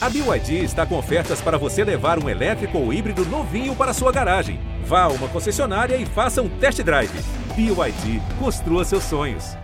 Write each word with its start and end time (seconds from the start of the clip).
A 0.00 0.08
BYD 0.08 0.62
está 0.62 0.86
com 0.86 0.96
ofertas 0.96 1.40
para 1.40 1.58
você 1.58 1.82
levar 1.82 2.22
um 2.22 2.28
elétrico 2.28 2.78
ou 2.78 2.92
híbrido 2.92 3.24
novinho 3.24 3.74
para 3.74 3.92
sua 3.92 4.12
garagem. 4.12 4.60
Vá 4.84 5.02
a 5.02 5.08
uma 5.08 5.26
concessionária 5.26 5.96
e 5.96 6.06
faça 6.06 6.40
um 6.40 6.48
test 6.48 6.80
drive. 6.82 7.10
BYD, 7.56 8.22
construa 8.38 8.84
seus 8.84 9.02
sonhos. 9.02 9.56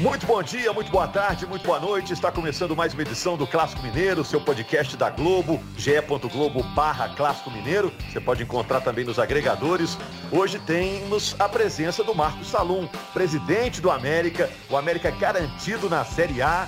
Muito 0.00 0.26
bom 0.26 0.42
dia, 0.42 0.72
muito 0.72 0.90
boa 0.90 1.06
tarde, 1.06 1.46
muito 1.46 1.66
boa 1.66 1.78
noite. 1.78 2.14
Está 2.14 2.32
começando 2.32 2.74
mais 2.74 2.94
uma 2.94 3.02
edição 3.02 3.36
do 3.36 3.46
Clássico 3.46 3.82
Mineiro, 3.82 4.24
seu 4.24 4.40
podcast 4.40 4.96
da 4.96 5.10
Globo, 5.10 5.62
ge.globo 5.76 6.62
barra 6.74 7.10
Clássico 7.14 7.50
Mineiro. 7.50 7.92
Você 8.10 8.18
pode 8.18 8.42
encontrar 8.42 8.80
também 8.80 9.04
nos 9.04 9.18
agregadores. 9.18 9.98
Hoje 10.32 10.58
temos 10.60 11.36
a 11.38 11.50
presença 11.50 12.02
do 12.02 12.14
Marcos 12.14 12.48
Salum, 12.48 12.88
presidente 13.12 13.82
do 13.82 13.90
América, 13.90 14.48
o 14.70 14.76
América 14.78 15.10
garantido 15.10 15.90
na 15.90 16.02
Série 16.02 16.40
A. 16.40 16.66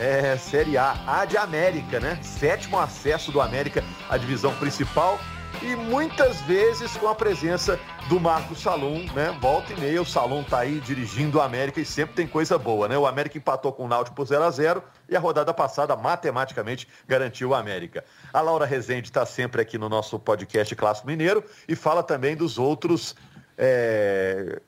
É, 0.00 0.36
Série 0.36 0.76
A, 0.76 0.96
A 1.06 1.24
de 1.24 1.36
América, 1.36 2.00
né? 2.00 2.18
Sétimo 2.22 2.78
acesso 2.78 3.32
do 3.32 3.40
América 3.40 3.82
à 4.08 4.16
divisão 4.16 4.54
principal 4.56 5.18
e 5.62 5.74
muitas 5.74 6.40
vezes 6.42 6.96
com 6.96 7.08
a 7.08 7.14
presença 7.14 7.78
do 8.08 8.20
Marcos 8.20 8.60
Salum, 8.60 9.04
né? 9.14 9.36
Volta 9.40 9.72
e 9.72 9.80
meia, 9.80 10.02
o 10.02 10.06
Salum 10.06 10.42
tá 10.42 10.58
aí 10.58 10.80
dirigindo 10.80 11.38
o 11.38 11.40
América 11.40 11.80
e 11.80 11.84
sempre 11.84 12.14
tem 12.14 12.26
coisa 12.26 12.58
boa, 12.58 12.88
né? 12.88 12.96
O 12.98 13.06
América 13.06 13.38
empatou 13.38 13.72
com 13.72 13.84
o 13.84 13.88
Náutico 13.88 14.14
por 14.14 14.26
0 14.26 14.44
a 14.44 14.50
0 14.50 14.82
e 15.08 15.16
a 15.16 15.20
rodada 15.20 15.52
passada 15.54 15.96
matematicamente 15.96 16.86
garantiu 17.06 17.50
o 17.50 17.54
América. 17.54 18.04
A 18.32 18.40
Laura 18.40 18.66
Rezende 18.66 19.08
está 19.08 19.24
sempre 19.24 19.62
aqui 19.62 19.78
no 19.78 19.88
nosso 19.88 20.18
podcast 20.18 20.74
Clássico 20.76 21.06
Mineiro 21.06 21.42
e 21.66 21.74
fala 21.74 22.02
também 22.02 22.36
dos 22.36 22.58
outros 22.58 23.14
é, 23.58 24.60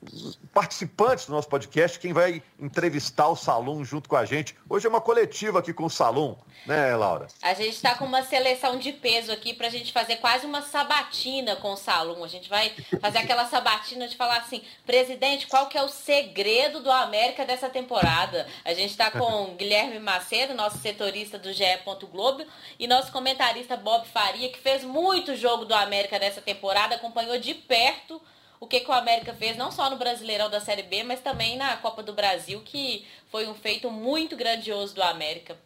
participantes 0.52 1.26
do 1.26 1.32
nosso 1.32 1.48
podcast, 1.48 1.98
quem 1.98 2.12
vai 2.12 2.42
entrevistar 2.58 3.28
o 3.28 3.36
Salum 3.36 3.84
junto 3.84 4.08
com 4.08 4.16
a 4.16 4.24
gente. 4.24 4.56
Hoje 4.68 4.86
é 4.86 4.88
uma 4.88 5.00
coletiva 5.00 5.58
aqui 5.58 5.72
com 5.72 5.84
o 5.84 5.90
Salum, 5.90 6.36
né, 6.66 6.96
Laura? 6.96 7.26
A 7.42 7.54
gente 7.54 7.74
está 7.74 7.94
com 7.94 8.04
uma 8.04 8.22
seleção 8.22 8.78
de 8.78 8.92
peso 8.92 9.30
aqui 9.30 9.52
para 9.52 9.66
a 9.66 9.70
gente 9.70 9.92
fazer 9.92 10.16
quase 10.16 10.46
uma 10.46 10.62
sabatina 10.62 11.56
com 11.56 11.72
o 11.72 11.76
Salum. 11.76 12.24
A 12.24 12.28
gente 12.28 12.48
vai 12.48 12.74
fazer 13.00 13.18
aquela 13.18 13.46
sabatina 13.46 14.08
de 14.08 14.16
falar 14.16 14.38
assim, 14.38 14.62
presidente, 14.86 15.46
qual 15.46 15.66
que 15.66 15.76
é 15.76 15.82
o 15.82 15.88
segredo 15.88 16.80
do 16.80 16.90
América 16.90 17.44
dessa 17.44 17.68
temporada? 17.68 18.46
A 18.64 18.72
gente 18.72 18.90
está 18.90 19.10
com 19.10 19.54
Guilherme 19.56 19.98
Macedo, 19.98 20.54
nosso 20.54 20.78
setorista 20.78 21.38
do 21.38 21.52
GE. 21.52 21.64
Globo, 22.10 22.44
e 22.78 22.86
nosso 22.86 23.12
comentarista 23.12 23.76
Bob 23.76 24.06
Faria, 24.08 24.48
que 24.50 24.58
fez 24.58 24.84
muito 24.84 25.36
jogo 25.36 25.64
do 25.64 25.74
América 25.74 26.18
dessa 26.18 26.40
temporada, 26.40 26.94
acompanhou 26.94 27.38
de 27.38 27.54
perto 27.54 28.20
o 28.60 28.66
que, 28.66 28.80
que 28.80 28.90
o 28.90 28.94
América 28.94 29.32
fez, 29.34 29.56
não 29.56 29.70
só 29.70 29.88
no 29.88 29.96
Brasileirão 29.96 30.50
da 30.50 30.60
Série 30.60 30.82
B, 30.82 31.04
mas 31.04 31.20
também 31.20 31.56
na 31.56 31.76
Copa 31.76 32.02
do 32.02 32.12
Brasil, 32.12 32.60
que 32.64 33.06
foi 33.30 33.46
um 33.46 33.54
feito 33.54 33.90
muito 33.90 34.36
grandioso 34.36 34.94
do 34.94 35.02
América. 35.02 35.56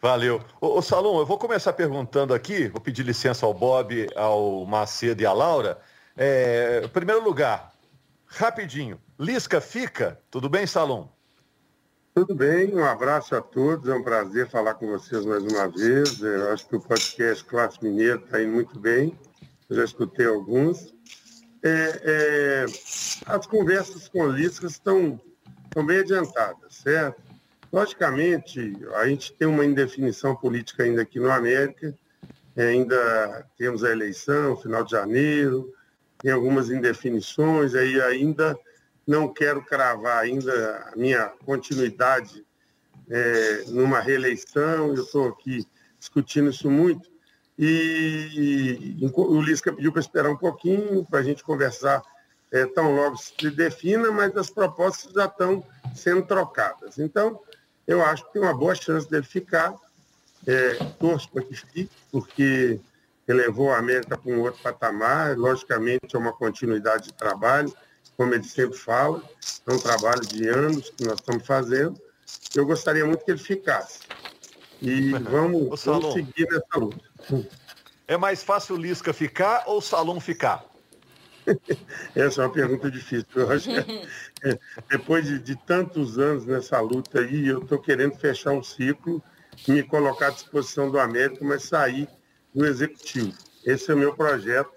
Valeu. 0.00 0.42
Ô, 0.60 0.78
ô 0.78 0.82
Salom, 0.82 1.18
eu 1.20 1.26
vou 1.26 1.38
começar 1.38 1.72
perguntando 1.72 2.34
aqui, 2.34 2.68
vou 2.68 2.80
pedir 2.80 3.04
licença 3.04 3.46
ao 3.46 3.54
Bob, 3.54 4.08
ao 4.16 4.66
Macedo 4.66 5.22
e 5.22 5.26
à 5.26 5.32
Laura. 5.32 5.80
É, 6.16 6.82
em 6.84 6.88
primeiro 6.88 7.22
lugar, 7.22 7.72
rapidinho, 8.26 9.00
Lisca 9.18 9.60
fica? 9.60 10.20
Tudo 10.30 10.48
bem, 10.48 10.66
Salom? 10.66 11.08
Tudo 12.14 12.34
bem, 12.34 12.74
um 12.74 12.84
abraço 12.84 13.34
a 13.34 13.40
todos, 13.40 13.88
é 13.88 13.94
um 13.94 14.02
prazer 14.02 14.50
falar 14.50 14.74
com 14.74 14.86
vocês 14.86 15.24
mais 15.24 15.42
uma 15.44 15.68
vez. 15.68 16.20
Eu 16.20 16.52
acho 16.52 16.68
que 16.68 16.76
o 16.76 16.80
podcast 16.80 17.42
Classe 17.44 17.82
Mineiro 17.82 18.22
está 18.22 18.42
indo 18.42 18.52
muito 18.52 18.78
bem, 18.78 19.18
eu 19.70 19.76
já 19.76 19.84
escutei 19.84 20.26
alguns 20.26 20.92
é, 21.62 22.00
é, 22.04 22.66
as 23.26 23.46
conversas 23.46 24.08
com 24.08 24.26
Liscas 24.28 24.72
estão, 24.72 25.20
estão 25.64 25.86
bem 25.86 25.98
adiantadas, 25.98 26.74
certo? 26.74 27.22
Logicamente, 27.72 28.76
a 28.96 29.06
gente 29.06 29.32
tem 29.32 29.48
uma 29.48 29.64
indefinição 29.64 30.36
política 30.36 30.82
ainda 30.82 31.02
aqui 31.02 31.18
no 31.18 31.30
América, 31.30 31.94
ainda 32.56 33.46
temos 33.56 33.82
a 33.82 33.90
eleição, 33.90 34.56
final 34.56 34.84
de 34.84 34.90
janeiro, 34.90 35.72
tem 36.18 36.32
algumas 36.32 36.68
indefinições, 36.68 37.74
aí 37.74 38.00
ainda 38.02 38.58
não 39.06 39.32
quero 39.32 39.64
cravar 39.64 40.22
ainda 40.22 40.90
a 40.92 40.96
minha 40.96 41.28
continuidade 41.44 42.44
é, 43.08 43.64
numa 43.68 44.00
reeleição, 44.00 44.94
eu 44.94 45.02
estou 45.02 45.28
aqui 45.28 45.66
discutindo 45.98 46.50
isso 46.50 46.70
muito, 46.70 47.10
e, 47.58 48.96
e 49.00 49.12
o 49.14 49.40
Lisca 49.40 49.72
pediu 49.72 49.92
para 49.92 50.00
esperar 50.00 50.30
um 50.30 50.36
pouquinho, 50.36 51.04
para 51.04 51.20
a 51.20 51.22
gente 51.22 51.44
conversar 51.44 52.02
é, 52.52 52.66
tão 52.66 52.94
logo 52.94 53.16
se 53.16 53.50
defina, 53.50 54.10
mas 54.12 54.36
as 54.36 54.50
propostas 54.50 55.12
já 55.12 55.24
estão 55.24 55.64
sendo 55.94 56.22
trocadas. 56.22 56.98
Então, 56.98 57.40
eu 57.86 58.04
acho 58.04 58.26
que 58.26 58.34
tem 58.34 58.42
uma 58.42 58.54
boa 58.54 58.74
chance 58.74 59.08
dele 59.10 59.24
ficar. 59.24 59.74
É, 60.46 60.74
torço 60.98 61.30
para 61.30 61.42
que 61.42 61.54
fique, 61.54 61.90
porque 62.10 62.80
ele 63.28 63.42
levou 63.42 63.72
a 63.72 63.78
América 63.78 64.18
para 64.18 64.32
um 64.32 64.40
outro 64.40 64.60
patamar. 64.62 65.36
Logicamente, 65.38 66.14
é 66.14 66.18
uma 66.18 66.32
continuidade 66.32 67.04
de 67.04 67.14
trabalho, 67.14 67.72
como 68.16 68.34
ele 68.34 68.44
sempre 68.44 68.76
fala, 68.76 69.22
é 69.66 69.72
um 69.72 69.78
trabalho 69.78 70.20
de 70.20 70.48
anos 70.48 70.90
que 70.90 71.04
nós 71.04 71.14
estamos 71.14 71.46
fazendo. 71.46 71.98
Eu 72.54 72.66
gostaria 72.66 73.06
muito 73.06 73.24
que 73.24 73.30
ele 73.30 73.38
ficasse. 73.38 74.00
E 74.80 75.12
vamos, 75.30 75.82
vamos 75.84 76.12
seguir 76.12 76.46
nessa 76.50 76.76
luta. 76.78 77.11
É 78.06 78.16
mais 78.16 78.42
fácil 78.42 78.74
o 78.74 78.78
Lisca 78.78 79.12
ficar 79.12 79.64
ou 79.66 79.78
o 79.78 79.82
Salom 79.82 80.20
ficar? 80.20 80.64
Essa 82.14 82.42
é 82.42 82.46
uma 82.46 82.52
pergunta 82.52 82.90
difícil. 82.90 83.26
Eu 83.34 83.50
acho 83.50 83.68
que 83.68 84.08
é, 84.44 84.58
depois 84.90 85.26
de, 85.26 85.38
de, 85.38 85.56
tantos 85.56 86.18
anos 86.18 86.46
nessa 86.46 86.80
luta 86.80 87.20
aí, 87.20 87.48
eu 87.48 87.60
estou 87.60 87.78
querendo 87.78 88.14
fechar 88.16 88.52
um 88.52 88.62
ciclo, 88.62 89.22
me 89.66 89.82
colocar 89.82 90.28
à 90.28 90.30
disposição 90.30 90.90
do 90.90 90.98
América, 90.98 91.44
mas 91.44 91.64
sair 91.64 92.08
do 92.54 92.64
executivo. 92.64 93.36
Esse 93.64 93.90
é 93.90 93.94
o 93.94 93.98
meu 93.98 94.14
projeto. 94.14 94.70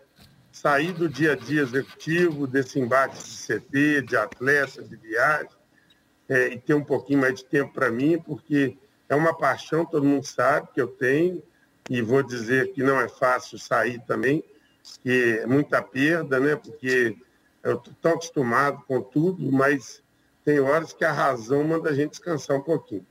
Sair 0.51 0.93
do 0.93 1.09
dia 1.09 1.33
a 1.33 1.35
dia 1.35 1.61
executivo, 1.61 2.47
desse 2.47 2.79
embate 2.79 3.21
de 3.21 3.29
CT, 3.29 4.01
de 4.03 4.15
atleta, 4.15 4.81
de 4.81 4.95
viagem, 4.95 5.49
é, 6.29 6.47
e 6.47 6.57
ter 6.57 6.73
um 6.73 6.83
pouquinho 6.83 7.19
mais 7.19 7.35
de 7.35 7.45
tempo 7.45 7.73
para 7.73 7.91
mim, 7.91 8.17
porque 8.19 8.77
é 9.09 9.15
uma 9.15 9.37
paixão, 9.37 9.85
todo 9.85 10.05
mundo 10.05 10.25
sabe 10.25 10.69
que 10.73 10.81
eu 10.81 10.87
tenho, 10.87 11.43
e 11.89 12.01
vou 12.01 12.23
dizer 12.23 12.73
que 12.73 12.81
não 12.81 12.99
é 12.99 13.07
fácil 13.07 13.59
sair 13.59 14.01
também, 14.07 14.43
que 15.03 15.39
é 15.41 15.45
muita 15.45 15.81
perda, 15.81 16.39
né? 16.39 16.55
Porque 16.55 17.15
eu 17.63 17.75
estou 17.75 17.93
tão 18.01 18.11
acostumado 18.13 18.83
com 18.87 19.01
tudo, 19.01 19.51
mas 19.51 20.01
tem 20.43 20.59
horas 20.59 20.93
que 20.93 21.03
a 21.03 21.11
razão 21.11 21.63
manda 21.63 21.89
a 21.89 21.93
gente 21.93 22.11
descansar 22.11 22.57
um 22.57 22.61
pouquinho. 22.61 23.05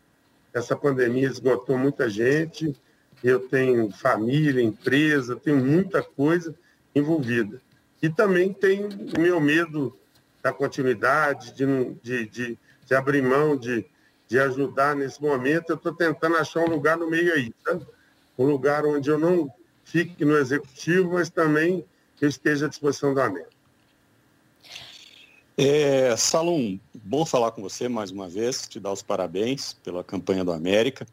Essa 0.52 0.76
pandemia 0.76 1.28
esgotou 1.28 1.76
muita 1.76 2.08
gente, 2.08 2.74
eu 3.22 3.48
tenho 3.48 3.90
família, 3.90 4.62
empresa, 4.62 5.34
tenho 5.34 5.56
muita 5.56 6.02
coisa 6.02 6.54
envolvida. 6.94 7.60
E 8.00 8.08
também 8.08 8.52
tem 8.52 8.84
o 8.84 9.20
meu 9.20 9.40
medo 9.40 9.96
da 10.42 10.52
continuidade, 10.52 11.54
de, 11.54 11.94
de, 12.02 12.26
de, 12.26 12.58
de 12.86 12.94
abrir 12.94 13.22
mão, 13.22 13.56
de, 13.56 13.84
de 14.28 14.38
ajudar 14.38 14.94
nesse 14.94 15.20
momento. 15.22 15.70
Eu 15.70 15.76
estou 15.76 15.94
tentando 15.94 16.36
achar 16.36 16.60
um 16.60 16.68
lugar 16.68 16.96
no 16.96 17.08
meio 17.08 17.32
aí, 17.32 17.52
sabe? 17.64 17.84
Um 18.38 18.44
lugar 18.44 18.84
onde 18.84 19.10
eu 19.10 19.18
não 19.18 19.52
fique 19.84 20.24
no 20.24 20.36
executivo, 20.36 21.12
mas 21.14 21.30
também 21.30 21.84
eu 22.20 22.28
esteja 22.28 22.66
à 22.66 22.68
disposição 22.68 23.14
da 23.14 23.26
América. 23.26 23.54
É, 25.56 26.16
Salom, 26.16 26.78
bom 26.94 27.24
falar 27.24 27.52
com 27.52 27.62
você 27.62 27.88
mais 27.88 28.10
uma 28.10 28.28
vez, 28.28 28.66
te 28.66 28.80
dar 28.80 28.92
os 28.92 29.02
parabéns 29.02 29.74
pela 29.84 30.02
campanha 30.02 30.44
do 30.44 30.50
América. 30.50 31.06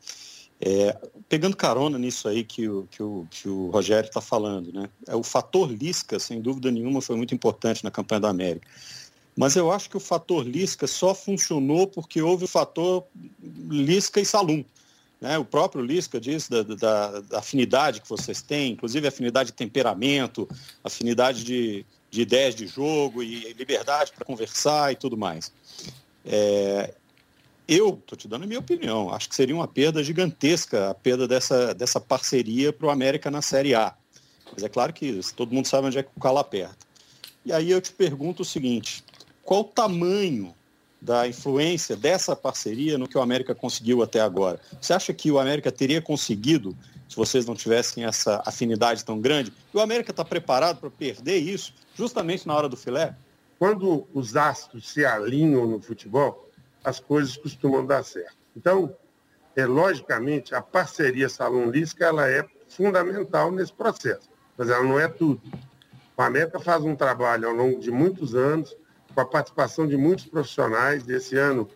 É, 0.60 0.96
pegando 1.28 1.58
carona 1.58 1.98
nisso 1.98 2.28
aí 2.28 2.44
que 2.44 2.70
o, 2.70 2.88
que 2.90 3.02
o, 3.02 3.28
que 3.30 3.50
o 3.50 3.70
Rogério 3.72 4.08
está 4.08 4.22
falando, 4.22 4.72
né? 4.72 4.90
É, 5.08 5.16
o 5.16 5.24
fator 5.24 5.72
Lisca, 5.72 6.20
sem 6.20 6.40
dúvida 6.40 6.72
nenhuma, 6.72 7.02
foi 7.02 7.16
muito 7.16 7.34
importante 7.34 7.84
na 7.84 7.90
campanha 7.90 8.22
do 8.22 8.28
América. 8.28 8.68
Mas 9.36 9.56
eu 9.56 9.72
acho 9.72 9.90
que 9.90 9.98
o 9.98 10.00
fator 10.00 10.46
Lisca 10.46 10.86
só 10.86 11.16
funcionou 11.16 11.88
porque 11.88 12.22
houve 12.22 12.46
o 12.46 12.48
fator 12.48 13.04
Lisca 13.42 14.20
e 14.20 14.26
Salum. 14.26 14.64
Né? 15.22 15.38
O 15.38 15.46
próprio 15.46 15.86
Lisca 15.86 16.20
diz 16.20 16.50
da, 16.50 16.64
da, 16.64 17.22
da, 17.22 17.38
afinidade 17.38 18.02
que 18.02 18.10
vocês 18.10 18.42
têm, 18.42 18.74
inclusive 18.74 19.08
afinidade 19.08 19.52
de 19.52 19.54
temperamento, 19.54 20.50
afinidade 20.84 21.44
de, 21.44 21.86
de 22.10 22.22
ideias 22.24 22.56
de 22.56 22.66
jogo 22.66 23.22
e 23.22 23.54
liberdade 23.54 24.12
para 24.12 24.26
conversar 24.26 24.92
e 24.92 24.96
tudo 24.96 25.16
mais. 25.16 25.54
É, 26.26 26.96
eu 27.68 28.00
estou 28.02 28.18
te 28.18 28.28
dando 28.28 28.44
a 28.44 28.48
minha 28.48 28.60
opinião. 28.60 29.14
Acho 29.14 29.30
que 29.30 29.36
seria 29.36 29.56
uma 29.56 29.68
perda 29.68 30.04
gigantesca 30.04 30.90
a 30.90 30.94
perda 30.96 31.28
dessa, 31.28 31.74
dessa 31.76 32.02
parceria 32.02 32.74
para 32.74 32.88
o 32.88 32.90
América 32.90 33.30
na 33.30 33.44
Série 33.44 33.76
A. 33.76 33.94
Mas 34.52 34.64
é 34.64 34.70
claro 34.70 34.92
que 34.92 35.22
todo 35.36 35.54
mundo 35.54 35.68
sabe 35.68 35.88
onde 35.88 36.00
é 36.00 36.04
que 36.04 36.10
o 36.16 36.20
calo 36.20 36.40
aperta. 36.40 36.86
E 37.46 37.54
aí 37.54 37.70
eu 37.70 37.80
te 37.80 37.92
pergunto 37.92 38.42
o 38.42 38.46
seguinte: 38.46 39.04
qual 39.44 39.62
o 39.62 39.66
tamanho 39.66 40.54
da 41.02 41.28
influência 41.28 41.96
dessa 41.96 42.36
parceria 42.36 42.98
no 42.98 43.08
que 43.08 43.18
o 43.18 43.22
América 43.22 43.56
conseguiu 43.56 44.04
até 44.04 44.22
agora. 44.22 44.60
Você 44.80 44.94
acha 44.94 45.14
que 45.14 45.32
o 45.32 45.40
América 45.40 45.72
teria 45.72 46.02
conseguido 46.02 46.78
se 47.10 47.16
vocês 47.16 47.46
não 47.46 47.56
tivessem 47.56 48.06
essa 48.06 48.42
afinidade 48.46 49.04
tão 49.04 49.20
grande? 49.20 49.52
E 49.74 49.78
o 49.78 49.82
América 49.82 50.12
está 50.12 50.24
preparado 50.24 50.80
para 50.80 50.92
perder 50.92 51.38
isso 51.38 51.74
justamente 51.96 52.48
na 52.48 52.56
hora 52.56 52.70
do 52.70 52.78
filé? 52.78 53.16
Quando 53.58 54.08
os 54.14 54.36
astros 54.36 54.90
se 54.90 55.04
alinham 55.04 55.68
no 55.68 55.82
futebol, 55.82 56.50
as 56.84 57.00
coisas 57.00 57.36
costumam 57.36 57.86
dar 57.86 58.04
certo. 58.04 58.38
Então, 58.56 58.96
é, 59.56 59.66
logicamente, 59.66 60.56
a 60.56 60.62
parceria 60.62 61.30
Salão-Lisca 61.30 62.06
ela 62.06 62.30
é 62.30 62.46
fundamental 62.68 63.52
nesse 63.52 63.74
processo, 63.74 64.30
mas 64.58 64.70
ela 64.70 64.84
não 64.84 65.00
é 65.00 65.08
tudo. 65.08 65.42
A 66.18 66.26
América 66.26 66.60
faz 66.60 66.84
um 66.84 66.96
trabalho 66.96 67.48
ao 67.48 67.54
longo 67.54 67.80
de 67.80 67.90
muitos 67.90 68.36
anos, 68.36 68.76
com 69.14 69.22
a 69.22 69.26
participação 69.26 69.88
de 69.88 69.98
muitos 69.98 70.26
profissionais. 70.26 71.08
Esse 71.08 71.38
ano 71.38 71.70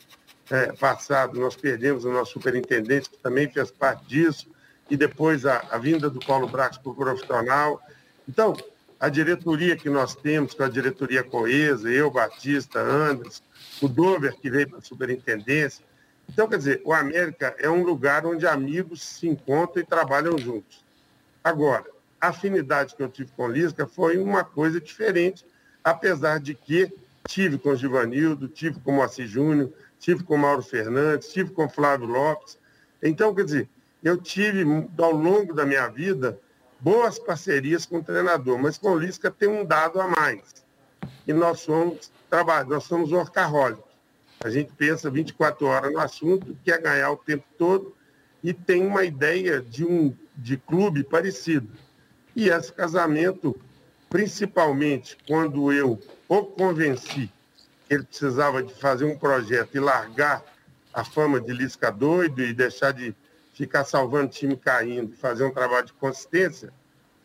é, 0.49 0.71
passado, 0.73 1.39
nós 1.39 1.55
perdemos 1.55 2.05
o 2.05 2.11
nosso 2.11 2.33
superintendente, 2.33 3.09
que 3.09 3.17
também 3.17 3.49
fez 3.49 3.71
parte 3.71 4.05
disso, 4.05 4.47
e 4.89 4.95
depois 4.95 5.45
a, 5.45 5.65
a 5.71 5.77
vinda 5.77 6.09
do 6.09 6.19
Paulo 6.19 6.47
Brax 6.47 6.77
para 6.77 6.91
o 6.91 6.95
profissional. 6.95 7.81
Então, 8.27 8.55
a 8.99 9.09
diretoria 9.09 9.75
que 9.75 9.89
nós 9.89 10.15
temos, 10.15 10.53
com 10.53 10.63
a 10.63 10.69
diretoria 10.69 11.23
coesa, 11.23 11.89
eu, 11.89 12.09
Batista, 12.09 12.79
Anderson, 12.79 13.43
o 13.81 13.87
Dover, 13.87 14.35
que 14.35 14.49
veio 14.49 14.69
para 14.69 14.79
a 14.79 14.81
superintendência. 14.81 15.83
Então, 16.29 16.47
quer 16.47 16.57
dizer, 16.57 16.81
o 16.83 16.93
América 16.93 17.55
é 17.59 17.69
um 17.69 17.83
lugar 17.83 18.25
onde 18.25 18.47
amigos 18.47 19.03
se 19.03 19.27
encontram 19.27 19.83
e 19.83 19.85
trabalham 19.85 20.37
juntos. 20.37 20.83
Agora, 21.43 21.85
a 22.19 22.29
afinidade 22.29 22.95
que 22.95 23.03
eu 23.03 23.09
tive 23.09 23.31
com 23.35 23.45
o 23.45 23.51
Lisca 23.51 23.85
foi 23.85 24.17
uma 24.17 24.43
coisa 24.43 24.79
diferente, 24.81 25.45
apesar 25.83 26.39
de 26.39 26.55
que 26.55 26.91
tive 27.27 27.57
com 27.57 27.69
o 27.69 27.75
Givanildo, 27.75 28.47
tive 28.47 28.79
com 28.79 28.91
o 28.91 28.95
Moacir 28.95 29.27
Júnior, 29.27 29.71
tive 29.99 30.23
com 30.23 30.35
o 30.35 30.37
Mauro 30.37 30.61
Fernandes, 30.61 31.31
tive 31.31 31.51
com 31.51 31.65
o 31.65 31.69
Flávio 31.69 32.07
Lopes. 32.07 32.57
Então, 33.01 33.33
quer 33.33 33.45
dizer, 33.45 33.69
eu 34.03 34.17
tive, 34.17 34.63
ao 34.97 35.11
longo 35.11 35.53
da 35.53 35.65
minha 35.65 35.87
vida, 35.87 36.39
boas 36.79 37.17
parcerias 37.17 37.85
com 37.85 37.97
o 37.97 38.03
treinador, 38.03 38.57
mas 38.59 38.77
com 38.77 38.91
o 38.91 38.99
Lisca 38.99 39.31
tem 39.31 39.49
um 39.49 39.65
dado 39.65 39.99
a 39.99 40.07
mais. 40.07 40.63
E 41.27 41.33
nós 41.33 41.61
somos 41.61 42.11
trabalho, 42.29 42.69
nós 42.69 42.83
somos 42.83 43.11
workaholics. 43.11 43.83
A 44.43 44.49
gente 44.49 44.71
pensa 44.73 45.09
24 45.09 45.65
horas 45.65 45.91
no 45.91 45.99
assunto, 45.99 46.55
quer 46.63 46.79
ganhar 46.81 47.11
o 47.11 47.17
tempo 47.17 47.45
todo 47.57 47.95
e 48.43 48.53
tem 48.53 48.85
uma 48.85 49.03
ideia 49.03 49.59
de 49.59 49.83
um 49.83 50.15
de 50.35 50.57
clube 50.57 51.03
parecido. 51.03 51.67
E 52.35 52.49
esse 52.49 52.71
casamento, 52.71 53.59
principalmente 54.15 55.17
quando 55.27 55.73
eu 55.73 55.99
o 56.29 56.45
convenci 56.45 57.29
que 57.85 57.93
ele 57.93 58.05
precisava 58.05 58.63
de 58.63 58.73
fazer 58.73 59.03
um 59.03 59.17
projeto 59.17 59.75
e 59.75 59.79
largar 59.81 60.41
a 60.93 61.03
fama 61.03 61.41
de 61.41 61.51
Lisca 61.51 61.91
doido 61.91 62.41
e 62.41 62.53
deixar 62.53 62.93
de 62.93 63.13
ficar 63.53 63.83
salvando 63.83 64.29
time 64.29 64.55
caindo 64.55 65.17
fazer 65.17 65.43
um 65.43 65.51
trabalho 65.51 65.87
de 65.87 65.91
consistência, 65.91 66.71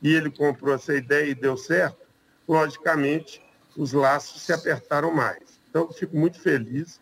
e 0.02 0.12
ele 0.12 0.30
comprou 0.30 0.74
essa 0.74 0.92
ideia 0.92 1.30
e 1.30 1.34
deu 1.34 1.56
certo, 1.56 2.04
logicamente 2.48 3.40
os 3.76 3.92
laços 3.92 4.42
se 4.42 4.52
apertaram 4.52 5.12
mais. 5.14 5.60
Então, 5.70 5.92
fico 5.92 6.16
muito 6.16 6.40
feliz. 6.40 7.00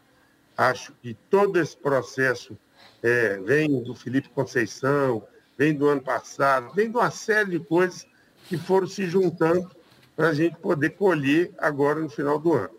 Acho 0.55 0.93
que 1.00 1.14
todo 1.31 1.58
esse 1.58 1.75
processo 1.75 2.58
é, 3.02 3.38
vem 3.38 3.82
do 3.82 3.94
Felipe 3.94 4.29
Conceição, 4.29 5.26
vem 5.56 5.73
do 5.73 5.88
ano 5.88 6.02
passado, 6.02 6.75
vem 6.75 6.90
de 6.90 6.96
uma 6.99 7.11
série 7.11 7.52
de 7.52 7.61
coisas 7.61 8.06
que 8.49 8.58
foram 8.58 8.87
se 8.87 9.06
juntando 9.06 9.77
para 10.19 10.31
a 10.31 10.35
gente 10.35 10.56
poder 10.56 10.91
colher 10.91 11.53
agora 11.59 12.00
no 12.00 12.11
final 12.11 12.41
do 12.41 12.53
ano. 12.53 12.75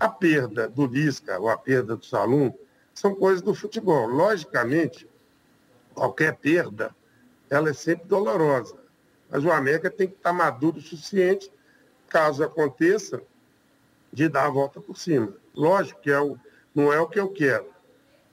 A 0.00 0.08
perda 0.08 0.68
do 0.68 0.86
Lisca 0.86 1.38
ou 1.38 1.48
a 1.48 1.56
perda 1.56 1.94
do 1.94 2.04
Salum 2.04 2.52
são 2.92 3.14
coisas 3.14 3.40
do 3.40 3.54
futebol. 3.54 4.08
Logicamente, 4.08 5.08
qualquer 5.94 6.34
perda, 6.34 6.92
ela 7.48 7.70
é 7.70 7.72
sempre 7.72 8.08
dolorosa. 8.08 8.76
Mas 9.30 9.44
o 9.44 9.52
América 9.52 9.88
tem 9.88 10.08
que 10.08 10.14
estar 10.14 10.32
maduro 10.32 10.78
o 10.78 10.82
suficiente, 10.82 11.48
caso 12.08 12.42
aconteça, 12.42 13.22
de 14.12 14.28
dar 14.28 14.46
a 14.46 14.50
volta 14.50 14.80
por 14.80 14.98
cima. 14.98 15.32
Lógico 15.54 16.00
que 16.00 16.10
é 16.10 16.20
o, 16.20 16.36
não 16.74 16.92
é 16.92 16.98
o 16.98 17.06
que 17.06 17.20
eu 17.20 17.28
quero. 17.28 17.66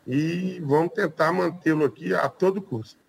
E 0.07 0.59
vamos 0.61 0.93
tentar 0.93 1.31
mantê-lo 1.31 1.85
aqui 1.85 2.11
a 2.11 2.27
todo 2.27 2.59
custo. 2.59 2.99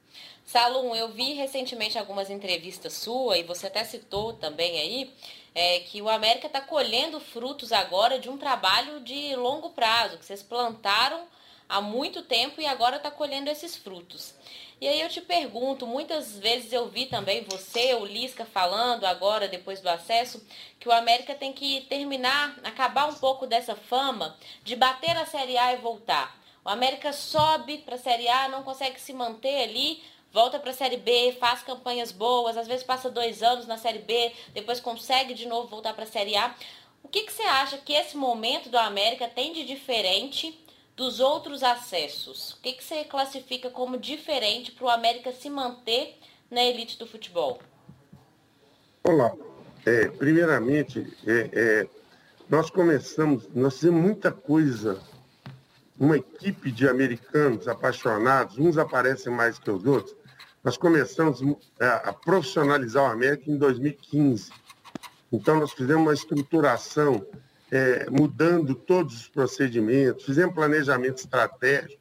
Salum, 0.53 0.95
eu 0.95 1.09
vi 1.09 1.33
recentemente 1.33 1.99
algumas 1.99 2.29
entrevistas 2.29 2.93
sua, 2.93 3.39
e 3.39 3.43
você 3.43 3.69
até 3.69 3.83
citou 3.85 4.35
também 4.35 4.79
aí, 4.79 5.11
é, 5.55 5.81
que 5.81 6.03
o 6.03 6.11
América 6.11 6.47
está 6.47 6.61
colhendo 6.61 7.19
frutos 7.21 7.73
agora 7.73 8.19
de 8.19 8.29
um 8.29 8.37
trabalho 8.37 9.01
de 9.01 9.35
longo 9.35 9.71
prazo, 9.71 10.19
que 10.19 10.27
vocês 10.27 10.43
plantaram 10.43 11.23
há 11.67 11.81
muito 11.81 12.21
tempo 12.21 12.61
e 12.61 12.67
agora 12.67 12.99
está 12.99 13.11
colhendo 13.11 13.49
esses 13.49 13.75
frutos. 13.75 14.35
E 14.79 14.87
aí 14.87 15.01
eu 15.01 15.09
te 15.09 15.23
pergunto, 15.23 15.87
muitas 15.87 16.39
vezes 16.39 16.71
eu 16.71 16.87
vi 16.87 17.07
também 17.07 17.45
você, 17.45 17.95
o 17.95 18.05
Lisca, 18.05 18.45
falando 18.45 19.07
agora, 19.07 19.49
depois 19.49 19.81
do 19.81 19.89
acesso, 19.89 20.47
que 20.79 20.87
o 20.87 20.93
América 20.93 21.35
tem 21.35 21.55
que 21.55 21.81
terminar, 21.89 22.59
acabar 22.63 23.09
um 23.09 23.15
pouco 23.15 23.47
dessa 23.47 23.75
fama 23.75 24.37
de 24.63 24.77
bater 24.77 25.17
a 25.17 25.25
Série 25.25 25.57
A 25.57 25.73
e 25.73 25.77
voltar. 25.79 26.39
O 26.63 26.69
América 26.69 27.11
sobe 27.13 27.79
para 27.79 27.95
a 27.95 27.99
Série 27.99 28.29
A, 28.29 28.49
não 28.49 28.63
consegue 28.63 29.01
se 29.01 29.15
manter 29.15 29.65
ali, 29.65 30.01
volta 30.33 30.59
para 30.59 30.71
a 30.71 30.75
Série 30.75 30.97
B, 30.97 31.37
faz 31.39 31.63
campanhas 31.63 32.11
boas, 32.11 32.57
às 32.57 32.67
vezes 32.67 32.83
passa 32.83 33.11
dois 33.11 33.43
anos 33.43 33.67
na 33.67 33.77
Série 33.77 33.99
B, 33.99 34.33
depois 34.55 34.81
consegue 34.81 35.35
de 35.35 35.47
novo 35.47 35.69
voltar 35.69 35.93
para 35.93 36.05
a 36.05 36.07
Série 36.07 36.37
A. 36.37 36.55
O 37.03 37.09
que, 37.09 37.23
que 37.23 37.33
você 37.33 37.43
acha 37.43 37.77
que 37.79 37.93
esse 37.93 38.17
momento 38.17 38.71
do 38.71 38.79
América 38.79 39.29
tem 39.29 39.53
de 39.53 39.65
diferente 39.65 40.59
dos 40.97 41.21
outros 41.21 41.63
acessos? 41.63 42.53
O 42.53 42.61
que, 42.61 42.73
que 42.73 42.85
você 42.85 43.05
classifica 43.05 43.69
como 43.71 43.99
diferente 43.99 44.73
para 44.73 44.87
o 44.87 44.91
América 44.91 45.33
se 45.33 45.51
manter 45.51 46.19
na 46.51 46.63
elite 46.63 46.99
do 46.99 47.07
futebol? 47.07 47.61
Olá. 49.05 49.33
É, 49.85 50.09
primeiramente, 50.09 51.13
é, 51.27 51.51
é, 51.53 51.89
nós 52.49 52.71
começamos, 52.71 53.49
nós 53.53 53.75
fizemos 53.75 54.01
muita 54.01 54.31
coisa, 54.31 55.03
uma 55.99 56.17
equipe 56.17 56.71
de 56.71 56.89
americanos 56.89 57.67
apaixonados, 57.67 58.59
uns 58.59 58.79
aparecem 58.79 59.33
mais 59.33 59.59
que 59.59 59.71
os 59.71 59.85
outros. 59.85 60.22
Nós 60.65 60.77
começamos 60.77 61.43
é, 61.81 61.87
a 61.87 62.13
profissionalizar 62.13 63.03
o 63.03 63.13
América 63.13 63.51
em 63.51 63.57
2015. 63.57 64.53
Então, 65.33 65.59
nós 65.59 65.73
fizemos 65.73 66.03
uma 66.03 66.15
estruturação 66.15 67.27
é, 67.71 68.09
mudando 68.09 68.75
todos 68.75 69.15
os 69.15 69.29
procedimentos, 69.29 70.25
fizemos 70.25 70.55
planejamento 70.55 71.19
estratégico, 71.19 72.01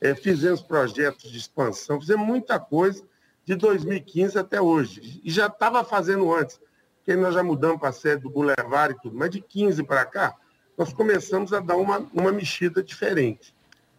é, 0.00 0.14
fizemos 0.14 0.60
projetos 0.60 1.30
de 1.30 1.38
expansão, 1.38 2.00
fizemos 2.00 2.26
muita 2.26 2.58
coisa 2.58 3.02
de 3.46 3.54
2015 3.54 4.38
até 4.38 4.60
hoje. 4.60 5.20
E 5.24 5.30
já 5.30 5.46
estava 5.46 5.82
fazendo 5.82 6.34
antes, 6.34 6.60
porque 6.96 7.16
nós 7.16 7.34
já 7.34 7.42
mudamos 7.42 7.80
para 7.80 7.88
a 7.88 7.92
sede 7.92 8.22
do 8.22 8.30
Boulevard 8.30 8.94
e 8.94 9.00
tudo, 9.00 9.16
mas 9.16 9.30
de 9.30 9.40
15 9.40 9.82
para 9.84 10.04
cá, 10.04 10.34
nós 10.76 10.92
começamos 10.92 11.52
a 11.52 11.60
dar 11.60 11.76
uma, 11.76 11.98
uma 12.12 12.32
mexida 12.32 12.82
diferente. 12.82 13.54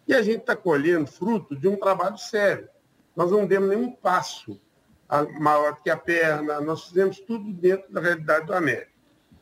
E 0.08 0.14
a 0.14 0.22
gente 0.22 0.42
está 0.42 0.56
colhendo 0.56 1.08
fruto 1.08 1.56
de 1.56 1.68
um 1.68 1.78
trabalho 1.78 2.18
sério. 2.18 2.68
Nós 3.16 3.32
não 3.32 3.46
demos 3.46 3.70
nenhum 3.70 3.92
passo 3.92 4.60
maior 5.40 5.80
que 5.82 5.90
a 5.90 5.98
perna, 5.98 6.60
nós 6.60 6.86
fizemos 6.86 7.20
tudo 7.20 7.54
dentro 7.54 7.92
da 7.94 8.02
realidade 8.02 8.48
do 8.48 8.54
América. 8.54 8.92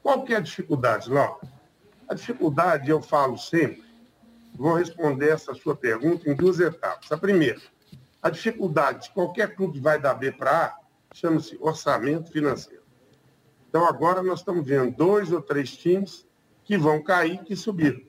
Qual 0.03 0.23
que 0.23 0.33
é 0.33 0.37
a 0.37 0.41
dificuldade, 0.41 1.09
Laura? 1.09 1.39
A 2.07 2.13
dificuldade, 2.13 2.89
eu 2.89 3.01
falo 3.01 3.37
sempre, 3.37 3.83
vou 4.55 4.75
responder 4.75 5.29
essa 5.29 5.53
sua 5.53 5.75
pergunta 5.75 6.29
em 6.29 6.35
duas 6.35 6.59
etapas. 6.59 7.09
A 7.11 7.17
primeira, 7.17 7.61
a 8.21 8.29
dificuldade 8.29 9.03
de 9.03 9.11
qualquer 9.11 9.55
clube 9.55 9.75
que 9.75 9.79
vai 9.79 9.99
da 9.99 10.13
B 10.13 10.31
para 10.31 10.65
A 10.65 10.77
chama-se 11.13 11.57
orçamento 11.61 12.31
financeiro. 12.31 12.83
Então, 13.69 13.85
agora 13.87 14.21
nós 14.21 14.39
estamos 14.39 14.65
vendo 14.65 14.95
dois 14.95 15.31
ou 15.31 15.41
três 15.41 15.77
times 15.77 16.27
que 16.65 16.77
vão 16.77 17.01
cair, 17.01 17.41
que 17.43 17.55
subiram. 17.55 18.01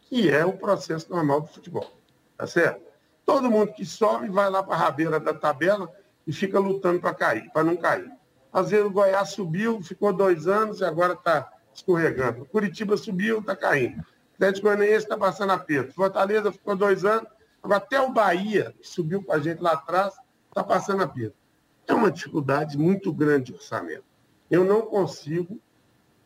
Que 0.00 0.28
é 0.28 0.44
o 0.44 0.54
processo 0.54 1.08
normal 1.10 1.42
do 1.42 1.48
futebol. 1.48 1.88
Tá 2.36 2.46
certo? 2.46 2.87
Todo 3.28 3.50
mundo 3.50 3.74
que 3.74 3.84
sobe 3.84 4.30
vai 4.30 4.48
lá 4.48 4.62
para 4.62 4.74
a 4.74 4.78
rabeira 4.78 5.20
da 5.20 5.34
tabela 5.34 5.92
e 6.26 6.32
fica 6.32 6.58
lutando 6.58 6.98
para 6.98 7.12
cair, 7.12 7.52
para 7.52 7.62
não 7.62 7.76
cair. 7.76 8.10
Às 8.50 8.70
vezes 8.70 8.86
o 8.86 8.90
Goiás 8.90 9.28
subiu, 9.28 9.82
ficou 9.82 10.14
dois 10.14 10.46
anos 10.48 10.80
e 10.80 10.84
agora 10.86 11.12
está 11.12 11.46
escorregando. 11.74 12.46
Curitiba 12.46 12.96
subiu, 12.96 13.40
está 13.40 13.54
caindo. 13.54 14.02
Atlético 14.32 14.68
Goianiense 14.68 15.04
está 15.04 15.18
passando 15.18 15.52
aperto. 15.52 15.92
Fortaleza 15.92 16.50
ficou 16.50 16.74
dois 16.74 17.04
anos. 17.04 17.28
Agora, 17.62 17.76
até 17.76 18.00
o 18.00 18.10
Bahia, 18.10 18.74
que 18.80 18.88
subiu 18.88 19.22
com 19.22 19.34
a 19.34 19.38
gente 19.38 19.60
lá 19.60 19.72
atrás, 19.72 20.14
está 20.48 20.64
passando 20.64 21.02
aperto. 21.02 21.36
É 21.86 21.92
uma 21.92 22.10
dificuldade 22.10 22.78
muito 22.78 23.12
grande 23.12 23.52
de 23.52 23.58
orçamento. 23.58 24.04
Eu 24.50 24.64
não 24.64 24.80
consigo 24.80 25.60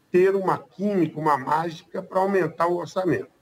ter 0.09 0.37
uma 0.37 0.57
química, 0.57 1.19
uma 1.19 1.37
mágica 1.37 2.01
para 2.01 2.21
aumentar 2.21 2.69
o 2.69 2.77
orçamento. 2.77 3.33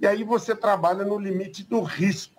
E 0.00 0.04
aí 0.04 0.24
você 0.24 0.52
trabalha 0.56 1.04
no 1.04 1.16
limite 1.16 1.62
do 1.62 1.80
risco. 1.80 2.33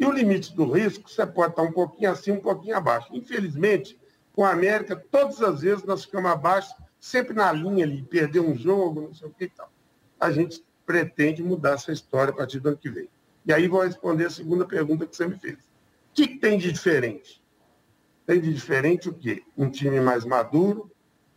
E 0.00 0.06
o 0.06 0.10
limite 0.10 0.56
do 0.56 0.64
risco, 0.64 1.10
você 1.10 1.26
pode 1.26 1.52
estar 1.52 1.62
um 1.62 1.72
pouquinho 1.72 2.10
acima, 2.10 2.38
um 2.38 2.40
pouquinho 2.40 2.74
abaixo. 2.74 3.06
Infelizmente, 3.12 4.00
com 4.34 4.42
a 4.42 4.50
América, 4.50 4.96
todas 4.96 5.42
as 5.42 5.60
vezes 5.60 5.84
nós 5.84 6.06
ficamos 6.06 6.30
abaixo 6.30 6.74
sempre 6.98 7.34
na 7.34 7.52
linha 7.52 7.84
ali, 7.84 8.02
perder 8.02 8.40
um 8.40 8.56
jogo, 8.56 9.02
não 9.02 9.14
sei 9.14 9.28
o 9.28 9.30
que 9.30 9.44
e 9.44 9.50
tal. 9.50 9.70
A 10.18 10.30
gente 10.30 10.64
pretende 10.86 11.42
mudar 11.42 11.72
essa 11.72 11.92
história 11.92 12.32
a 12.32 12.36
partir 12.36 12.60
do 12.60 12.70
ano 12.70 12.78
que 12.78 12.88
vem. 12.88 13.10
E 13.44 13.52
aí 13.52 13.68
vou 13.68 13.82
responder 13.82 14.24
a 14.24 14.30
segunda 14.30 14.64
pergunta 14.64 15.04
que 15.04 15.14
você 15.14 15.26
me 15.26 15.38
fez. 15.38 15.56
O 15.58 16.14
que, 16.14 16.28
que 16.28 16.38
tem 16.38 16.56
de 16.56 16.72
diferente? 16.72 17.42
Tem 18.26 18.40
de 18.40 18.54
diferente 18.54 19.10
o 19.10 19.12
quê? 19.12 19.42
Um 19.54 19.68
time 19.68 20.00
mais 20.00 20.24
maduro, 20.24 20.90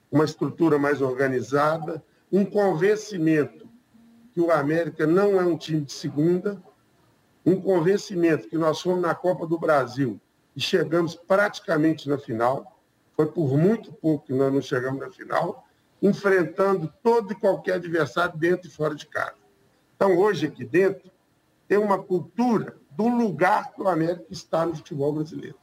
uma 0.10 0.24
estrutura 0.24 0.80
mais 0.80 1.02
organizada, 1.02 2.02
um 2.32 2.46
convencimento 2.46 3.68
que 4.34 4.40
o 4.40 4.52
América 4.52 5.06
não 5.06 5.40
é 5.40 5.46
um 5.46 5.58
time 5.58 5.82
de 5.82 5.92
segunda, 5.92 6.64
um 7.46 7.60
convencimento 7.60 8.48
que 8.48 8.58
nós 8.58 8.82
fomos 8.82 9.02
na 9.02 9.14
Copa 9.14 9.46
do 9.46 9.60
Brasil 9.60 10.20
e 10.56 10.62
chegamos 10.62 11.16
praticamente 11.16 12.08
na 12.08 12.18
final. 12.18 12.80
Foi 13.16 13.26
por 13.28 13.58
muito 13.58 13.92
pouco 13.92 14.26
que 14.26 14.34
nós 14.34 14.52
não 14.52 14.62
chegamos 14.62 15.00
na 15.00 15.10
final, 15.10 15.68
enfrentando 16.02 16.92
todo 17.04 17.32
e 17.32 17.36
qualquer 17.36 17.76
adversário 17.76 18.38
dentro 18.38 18.68
e 18.68 18.72
fora 18.72 18.96
de 18.96 19.06
casa. 19.08 19.36
Então, 19.96 20.18
hoje 20.18 20.48
aqui 20.48 20.66
dentro, 20.66 21.12
tem 21.68 21.78
uma 21.78 22.02
cultura 22.02 22.78
do 22.92 23.08
lugar 23.08 23.74
que 23.74 23.82
o 23.82 23.88
América 23.88 24.26
está 24.30 24.66
no 24.66 24.76
futebol 24.76 25.14
brasileiro. 25.14 25.58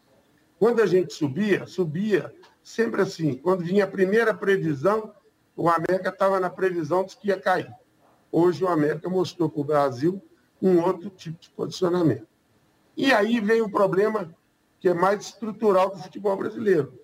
Quando 0.59 0.83
a 0.83 0.87
gente 0.87 1.13
subia, 1.15 1.67
subia 1.67 2.35
sempre 2.63 3.03
assim. 3.03 3.35
Quando 3.35 3.65
vinha 3.65 3.85
a 3.85 3.89
primeira 3.89 4.35
previsão, 4.35 5.15
o 5.57 5.69
América 5.69 6.11
estava 6.11 6.39
na 6.39 6.51
previsão 6.51 7.05
de 7.05 7.17
que 7.17 7.29
ia 7.29 7.41
cair. 7.41 7.73
Hoje 8.31 8.63
o 8.63 8.69
América 8.69 9.09
mostrou 9.09 9.49
para 9.49 9.61
o 9.61 9.65
Brasil 9.65 10.23
um 10.61 10.81
outro 10.83 11.11
tipo 11.11 11.41
de 11.41 11.51
posicionamento. 11.51 12.27
E 12.97 13.13
aí 13.13 13.41
vem 13.41 13.63
o 13.63 13.71
problema 13.71 14.35
que 14.79 14.89
é 14.89 14.95
mais 14.95 15.27
estrutural 15.27 15.91
do 15.91 15.99
futebol 15.99 16.37
brasileiro. 16.37 16.99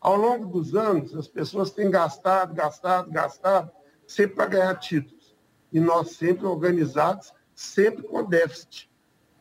Ao 0.00 0.16
longo 0.16 0.46
dos 0.46 0.74
anos, 0.74 1.14
as 1.14 1.26
pessoas 1.26 1.70
têm 1.70 1.90
gastado, 1.90 2.54
gastado, 2.54 3.10
gastado, 3.10 3.70
sempre 4.06 4.36
para 4.36 4.46
ganhar 4.46 4.74
títulos. 4.76 5.34
E 5.72 5.80
nós 5.80 6.10
sempre 6.12 6.46
organizados, 6.46 7.32
sempre 7.54 8.02
com 8.02 8.22
déficit. 8.22 8.90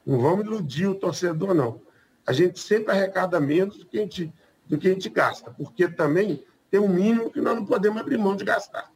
Não 0.06 0.20
vamos 0.20 0.46
iludir 0.46 0.88
o 0.88 0.96
torcedor, 0.96 1.54
não. 1.54 1.82
A 2.26 2.32
gente 2.32 2.60
sempre 2.60 2.92
arrecada 2.92 3.40
menos 3.40 3.78
do 3.78 3.86
que 3.86 3.98
a 3.98 4.02
gente, 4.02 4.34
do 4.66 4.78
que 4.78 4.88
a 4.88 4.94
gente 4.94 5.10
gasta, 5.10 5.52
porque 5.52 5.88
também 5.88 6.44
tem 6.72 6.80
um 6.80 6.88
mínimo 6.88 7.30
que 7.30 7.42
nós 7.42 7.56
não 7.56 7.66
podemos 7.66 8.02
abrir 8.02 8.18
mão 8.18 8.36
de 8.36 8.46
gastar. 8.46 8.92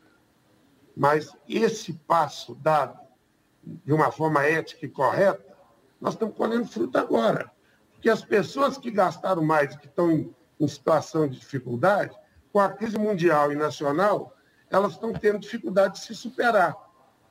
Mas 0.95 1.31
esse 1.47 1.93
passo 1.93 2.55
dado 2.55 3.06
de 3.85 3.93
uma 3.93 4.11
forma 4.11 4.43
ética 4.43 4.85
e 4.85 4.89
correta, 4.89 5.55
nós 5.99 6.13
estamos 6.13 6.35
colhendo 6.35 6.67
fruta 6.67 7.01
agora. 7.01 7.51
Porque 7.91 8.09
as 8.09 8.23
pessoas 8.23 8.77
que 8.77 8.91
gastaram 8.91 9.43
mais, 9.43 9.75
que 9.75 9.87
estão 9.87 10.11
em, 10.11 10.33
em 10.59 10.67
situação 10.67 11.27
de 11.27 11.39
dificuldade, 11.39 12.15
com 12.51 12.59
a 12.59 12.69
crise 12.69 12.97
mundial 12.97 13.51
e 13.51 13.55
nacional, 13.55 14.35
elas 14.69 14.93
estão 14.93 15.13
tendo 15.13 15.39
dificuldade 15.39 15.95
de 15.95 15.99
se 16.01 16.15
superar. 16.15 16.75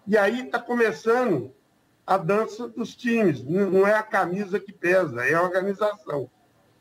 E 0.07 0.17
aí 0.17 0.47
está 0.47 0.59
começando 0.59 1.53
a 2.07 2.17
dança 2.17 2.69
dos 2.69 2.95
times. 2.95 3.43
Não 3.45 3.87
é 3.87 3.95
a 3.95 4.03
camisa 4.03 4.61
que 4.61 4.73
pesa, 4.73 5.25
é 5.25 5.35
a 5.35 5.43
organização. 5.43 6.31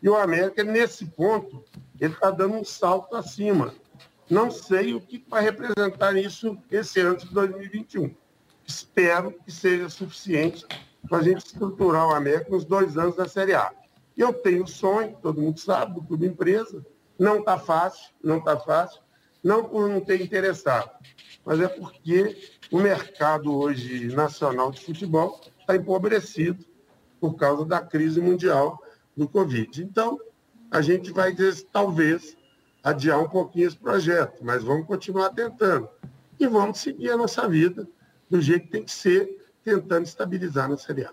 E 0.02 0.10
o 0.10 0.16
América, 0.16 0.64
nesse 0.64 1.06
ponto, 1.06 1.64
ele 2.00 2.14
está 2.14 2.30
dando 2.30 2.56
um 2.56 2.64
salto 2.64 3.16
acima. 3.16 3.74
Não 4.30 4.52
sei 4.52 4.94
o 4.94 5.02
que 5.02 5.24
vai 5.28 5.44
representar 5.44 6.16
isso 6.16 6.58
esse 6.70 7.00
ano 7.00 7.18
de 7.18 7.28
2021 7.34 8.16
espero 8.66 9.32
que 9.32 9.52
seja 9.52 9.90
suficiente 9.90 10.66
para 11.08 11.20
a 11.20 11.24
gente 11.24 11.46
estruturar 11.46 12.08
o 12.08 12.16
América 12.16 12.50
nos 12.50 12.66
dois 12.66 12.98
anos 12.98 13.16
da 13.16 13.28
Série 13.28 13.54
A. 13.54 13.72
Eu 14.18 14.34
tenho 14.34 14.66
sonho, 14.66 15.16
todo 15.22 15.42
mundo 15.42 15.60
sabe, 15.60 15.96
do 15.96 16.02
clube 16.02 16.26
empresa. 16.26 16.86
Não 17.20 17.40
está 17.40 17.58
fácil, 17.58 18.12
não 18.24 18.38
está 18.38 18.58
fácil. 18.58 19.02
Não 19.44 19.64
por 19.64 19.88
não 19.88 20.02
ter 20.02 20.22
interessado, 20.22 20.90
mas 21.46 21.60
é 21.60 21.68
porque 21.68 22.36
o 22.72 22.80
mercado 22.80 23.56
hoje 23.56 24.08
nacional 24.08 24.72
de 24.72 24.84
futebol 24.84 25.40
está 25.60 25.76
empobrecido 25.76 26.66
por 27.20 27.36
causa 27.36 27.64
da 27.64 27.80
crise 27.80 28.20
mundial 28.20 28.82
do 29.16 29.30
Covid. 29.30 29.84
Então, 29.84 30.20
a 30.72 30.82
gente 30.82 31.12
vai, 31.12 31.36
talvez, 31.72 32.36
adiar 32.84 33.20
um 33.20 33.30
pouquinho 33.30 33.68
esse 33.68 33.78
projeto, 33.78 34.44
mas 34.44 34.64
vamos 34.64 34.88
continuar 34.88 35.30
tentando. 35.30 35.88
E 36.40 36.48
vamos 36.48 36.80
seguir 36.80 37.12
a 37.12 37.18
nossa 37.18 37.48
vida 37.48 37.88
do 38.30 38.42
jeito 38.42 38.66
que 38.66 38.72
tem 38.72 38.84
que 38.84 38.92
ser, 38.92 39.46
tentando 39.64 40.06
estabilizar 40.06 40.70
na 40.70 40.78
Série 40.78 41.06
A. 41.06 41.12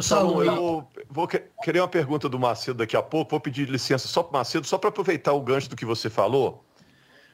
Saulo, 0.00 0.42
eu 0.42 0.56
vou, 0.56 0.88
vou, 1.10 1.28
querer 1.28 1.80
uma 1.80 1.88
pergunta 1.88 2.28
do 2.28 2.38
Macedo 2.38 2.78
daqui 2.78 2.96
a 2.96 3.02
pouco. 3.02 3.32
Vou 3.32 3.40
pedir 3.40 3.68
licença 3.68 4.08
só 4.08 4.22
para 4.22 4.30
o 4.30 4.32
Macedo, 4.38 4.66
só 4.66 4.78
para 4.78 4.88
aproveitar 4.88 5.32
o 5.32 5.40
gancho 5.40 5.68
do 5.68 5.76
que 5.76 5.84
você 5.84 6.08
falou, 6.08 6.64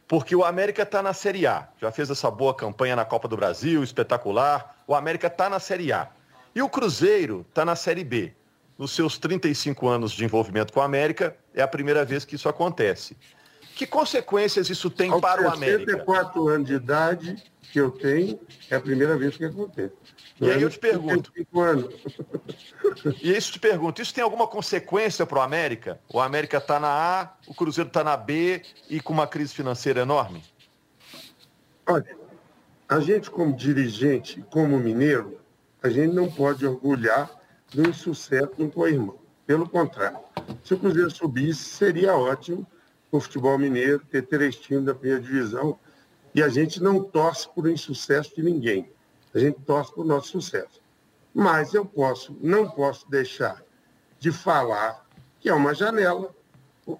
porque 0.08 0.34
o 0.34 0.44
América 0.44 0.82
está 0.82 1.00
na 1.00 1.12
Série 1.12 1.46
A. 1.46 1.68
Já 1.80 1.92
fez 1.92 2.10
essa 2.10 2.30
boa 2.30 2.52
campanha 2.52 2.96
na 2.96 3.04
Copa 3.04 3.28
do 3.28 3.36
Brasil, 3.36 3.84
espetacular. 3.84 4.82
O 4.86 4.94
América 4.94 5.28
está 5.28 5.48
na 5.48 5.60
Série 5.60 5.92
A. 5.92 6.08
E 6.54 6.60
o 6.60 6.68
Cruzeiro 6.68 7.46
está 7.48 7.64
na 7.64 7.76
Série 7.76 8.02
B. 8.02 8.32
Nos 8.76 8.92
seus 8.92 9.18
35 9.18 9.86
anos 9.86 10.12
de 10.12 10.24
envolvimento 10.24 10.72
com 10.72 10.80
a 10.80 10.84
América, 10.84 11.36
é 11.54 11.62
a 11.62 11.68
primeira 11.68 12.04
vez 12.04 12.24
que 12.24 12.36
isso 12.36 12.48
acontece. 12.48 13.16
Que 13.78 13.86
consequências 13.86 14.68
isso 14.68 14.90
tem 14.90 15.08
Aos 15.08 15.20
para 15.20 15.40
o 15.40 15.48
América? 15.48 15.92
64 15.92 16.48
anos 16.48 16.66
de 16.66 16.74
idade, 16.74 17.44
que 17.72 17.78
eu 17.78 17.92
tenho, 17.92 18.36
é 18.68 18.74
a 18.74 18.80
primeira 18.80 19.16
vez 19.16 19.36
que 19.36 19.44
acontece. 19.44 19.94
E 20.40 20.50
aí 20.50 20.60
eu 20.60 20.68
te 20.68 20.80
pergunto. 20.80 21.32
E 23.22 23.36
isso 23.36 23.52
te 23.52 23.60
pergunto, 23.60 24.02
isso 24.02 24.12
tem 24.12 24.24
alguma 24.24 24.48
consequência 24.48 25.24
para 25.24 25.38
o 25.38 25.40
América? 25.40 26.00
O 26.12 26.20
América 26.20 26.56
está 26.56 26.80
na 26.80 26.88
A, 26.88 27.36
o 27.46 27.54
Cruzeiro 27.54 27.86
está 27.86 28.02
na 28.02 28.16
B 28.16 28.62
e 28.90 29.00
com 29.00 29.12
uma 29.12 29.28
crise 29.28 29.54
financeira 29.54 30.00
enorme? 30.00 30.42
Olha, 31.86 32.16
a 32.88 32.98
gente 32.98 33.30
como 33.30 33.54
dirigente, 33.54 34.44
como 34.50 34.76
mineiro, 34.78 35.38
a 35.80 35.88
gente 35.88 36.12
não 36.12 36.28
pode 36.28 36.66
orgulhar 36.66 37.30
do 37.72 37.88
insucesso 37.88 38.50
do 38.56 38.68
co-irmão. 38.68 39.18
Pelo 39.46 39.68
contrário, 39.68 40.18
se 40.64 40.74
o 40.74 40.78
Cruzeiro 40.78 41.10
subisse, 41.10 41.62
seria 41.62 42.16
ótimo 42.16 42.66
o 43.10 43.20
futebol 43.20 43.58
mineiro 43.58 44.00
ter 44.10 44.22
três 44.22 44.56
times 44.56 44.84
da 44.84 44.94
primeira 44.94 45.22
divisão 45.22 45.78
e 46.34 46.42
a 46.42 46.48
gente 46.48 46.82
não 46.82 47.02
torce 47.02 47.48
por 47.54 47.68
insucesso 47.68 48.34
de 48.34 48.42
ninguém. 48.42 48.92
A 49.34 49.38
gente 49.38 49.60
torce 49.62 49.92
por 49.92 50.04
nosso 50.04 50.28
sucesso. 50.28 50.80
Mas 51.34 51.74
eu 51.74 51.84
posso, 51.84 52.36
não 52.40 52.70
posso 52.70 53.08
deixar 53.10 53.62
de 54.18 54.32
falar 54.32 55.06
que 55.40 55.48
é 55.48 55.54
uma 55.54 55.74
janela 55.74 56.34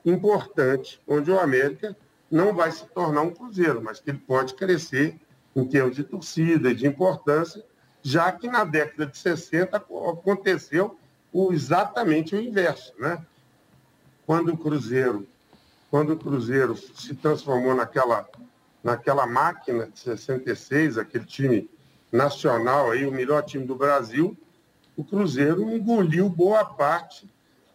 importante 0.04 1.00
onde 1.06 1.30
o 1.30 1.38
América 1.38 1.96
não 2.30 2.54
vai 2.54 2.70
se 2.70 2.86
tornar 2.86 3.22
um 3.22 3.30
cruzeiro, 3.30 3.82
mas 3.82 4.00
que 4.00 4.10
ele 4.10 4.18
pode 4.18 4.54
crescer 4.54 5.18
em 5.56 5.64
termos 5.64 5.96
de 5.96 6.04
torcida 6.04 6.70
e 6.70 6.74
de 6.74 6.86
importância, 6.86 7.64
já 8.02 8.30
que 8.30 8.48
na 8.48 8.64
década 8.64 9.06
de 9.06 9.16
60 9.16 9.76
aconteceu 9.76 10.98
exatamente 11.50 12.34
o 12.34 12.40
inverso, 12.40 12.92
né? 12.98 13.24
Quando 14.26 14.52
o 14.52 14.58
Cruzeiro, 14.58 15.26
quando 15.90 16.12
o 16.12 16.16
Cruzeiro 16.16 16.76
se 16.76 17.14
transformou 17.14 17.74
naquela 17.74 18.28
naquela 18.82 19.26
máquina 19.26 19.86
de 19.86 19.98
66, 19.98 20.98
aquele 20.98 21.24
time 21.24 21.70
nacional, 22.10 22.90
aí, 22.90 23.06
o 23.06 23.12
melhor 23.12 23.42
time 23.42 23.66
do 23.66 23.74
Brasil, 23.74 24.36
o 24.96 25.04
Cruzeiro 25.04 25.62
engoliu 25.70 26.28
boa 26.28 26.64
parte 26.64 27.28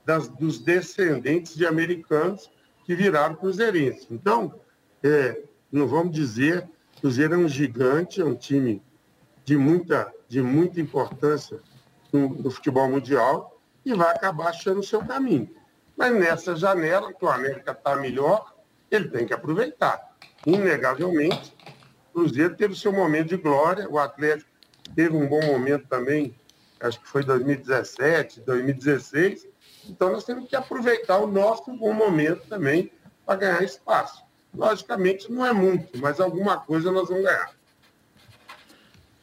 das, 0.06 0.28
dos 0.28 0.60
descendentes 0.60 1.56
de 1.56 1.66
americanos 1.66 2.50
que 2.86 2.96
viraram 2.96 3.36
cruzeirenses. 3.36 4.08
Então, 4.10 4.56
é, 5.04 5.44
não 5.72 5.88
vamos 5.88 6.14
dizer, 6.14 6.68
o 6.98 7.02
Cruzeiro 7.02 7.36
é 7.36 7.38
um 7.38 7.48
gigante, 7.48 8.22
é 8.22 8.26
um 8.26 8.36
time 8.36 8.82
de 9.46 9.58
muita, 9.58 10.12
de 10.28 10.42
muita 10.42 10.82
importância 10.82 11.60
no, 12.12 12.30
no 12.30 12.52
futebol 12.52 12.90
mundial 12.90 13.62
e 13.86 13.94
vai 13.94 14.10
acabar 14.10 14.50
achando 14.50 14.80
o 14.80 14.84
seu 14.84 15.02
caminho. 15.02 15.50
Mas 15.96 16.14
nessa 16.14 16.56
janela, 16.56 17.14
que 17.14 17.24
o 17.24 17.30
América 17.30 17.72
está 17.72 17.96
melhor, 17.96 18.54
ele 18.90 19.10
tem 19.10 19.26
que 19.26 19.34
aproveitar 19.34 20.16
inegavelmente. 20.46 21.56
O 22.10 22.20
Cruzeiro 22.20 22.56
teve 22.56 22.76
seu 22.76 22.92
momento 22.92 23.30
de 23.30 23.38
glória, 23.38 23.90
o 23.90 23.98
Atlético 23.98 24.50
teve 24.96 25.16
um 25.16 25.28
bom 25.28 25.44
momento 25.46 25.88
também, 25.88 26.36
acho 26.80 27.00
que 27.00 27.08
foi 27.08 27.24
2017, 27.24 28.42
2016. 28.42 29.48
Então 29.90 30.12
nós 30.12 30.24
temos 30.24 30.48
que 30.48 30.56
aproveitar 30.56 31.18
o 31.18 31.28
nosso 31.28 31.72
bom 31.74 31.94
momento 31.94 32.48
também 32.48 32.92
para 33.26 33.36
ganhar 33.36 33.64
espaço. 33.64 34.24
Logicamente 34.54 35.32
não 35.32 35.46
é 35.46 35.52
muito, 35.52 35.98
mas 36.00 36.20
alguma 36.20 36.60
coisa 36.60 36.92
nós 36.92 37.10
vamos 37.10 37.24
ganhar. 37.24 37.52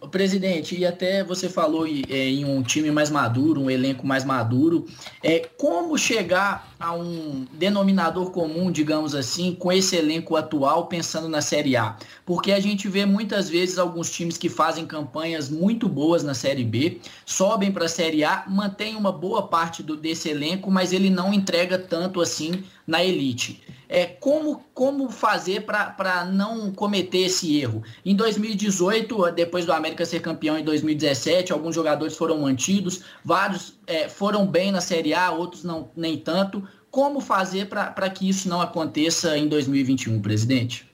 O 0.00 0.08
presidente, 0.08 0.76
e 0.78 0.86
até 0.86 1.22
você 1.22 1.48
falou 1.48 1.86
em, 1.86 2.02
é, 2.08 2.28
em 2.28 2.44
um 2.44 2.62
time 2.62 2.90
mais 2.90 3.10
maduro, 3.10 3.60
um 3.60 3.70
elenco 3.70 4.06
mais 4.06 4.24
maduro, 4.24 4.86
é 5.22 5.40
como 5.58 5.98
chegar 5.98 6.69
a 6.80 6.94
um 6.94 7.46
denominador 7.52 8.30
comum, 8.30 8.72
digamos 8.72 9.14
assim, 9.14 9.54
com 9.54 9.70
esse 9.70 9.94
elenco 9.94 10.34
atual, 10.34 10.86
pensando 10.86 11.28
na 11.28 11.42
Série 11.42 11.76
A? 11.76 11.94
Porque 12.24 12.50
a 12.52 12.58
gente 12.58 12.88
vê 12.88 13.04
muitas 13.04 13.50
vezes 13.50 13.78
alguns 13.78 14.10
times 14.10 14.38
que 14.38 14.48
fazem 14.48 14.86
campanhas 14.86 15.50
muito 15.50 15.86
boas 15.86 16.22
na 16.22 16.32
Série 16.32 16.64
B, 16.64 16.98
sobem 17.26 17.70
para 17.70 17.84
a 17.84 17.88
Série 17.88 18.24
A, 18.24 18.44
mantém 18.48 18.96
uma 18.96 19.12
boa 19.12 19.46
parte 19.46 19.82
do, 19.82 19.94
desse 19.94 20.30
elenco, 20.30 20.70
mas 20.70 20.94
ele 20.94 21.10
não 21.10 21.34
entrega 21.34 21.78
tanto 21.78 22.18
assim 22.18 22.64
na 22.86 23.04
elite 23.04 23.62
é, 23.90 24.06
como, 24.06 24.64
como 24.72 25.10
fazer 25.10 25.66
para 25.66 26.24
não 26.24 26.70
cometer 26.70 27.26
esse 27.26 27.58
erro. 27.58 27.82
Em 28.06 28.14
2018, 28.14 29.32
depois 29.32 29.66
do 29.66 29.72
América 29.72 30.06
ser 30.06 30.20
campeão 30.20 30.56
em 30.56 30.62
2017, 30.62 31.52
alguns 31.52 31.74
jogadores 31.74 32.16
foram 32.16 32.38
mantidos, 32.38 33.02
vários 33.24 33.74
é, 33.90 34.08
foram 34.08 34.46
bem 34.46 34.70
na 34.70 34.80
Série 34.80 35.12
A, 35.12 35.32
outros 35.32 35.64
não 35.64 35.90
nem 35.96 36.16
tanto. 36.16 36.66
Como 36.92 37.20
fazer 37.20 37.68
para 37.68 38.08
que 38.08 38.28
isso 38.28 38.48
não 38.48 38.60
aconteça 38.60 39.36
em 39.36 39.48
2021, 39.48 40.22
presidente? 40.22 40.88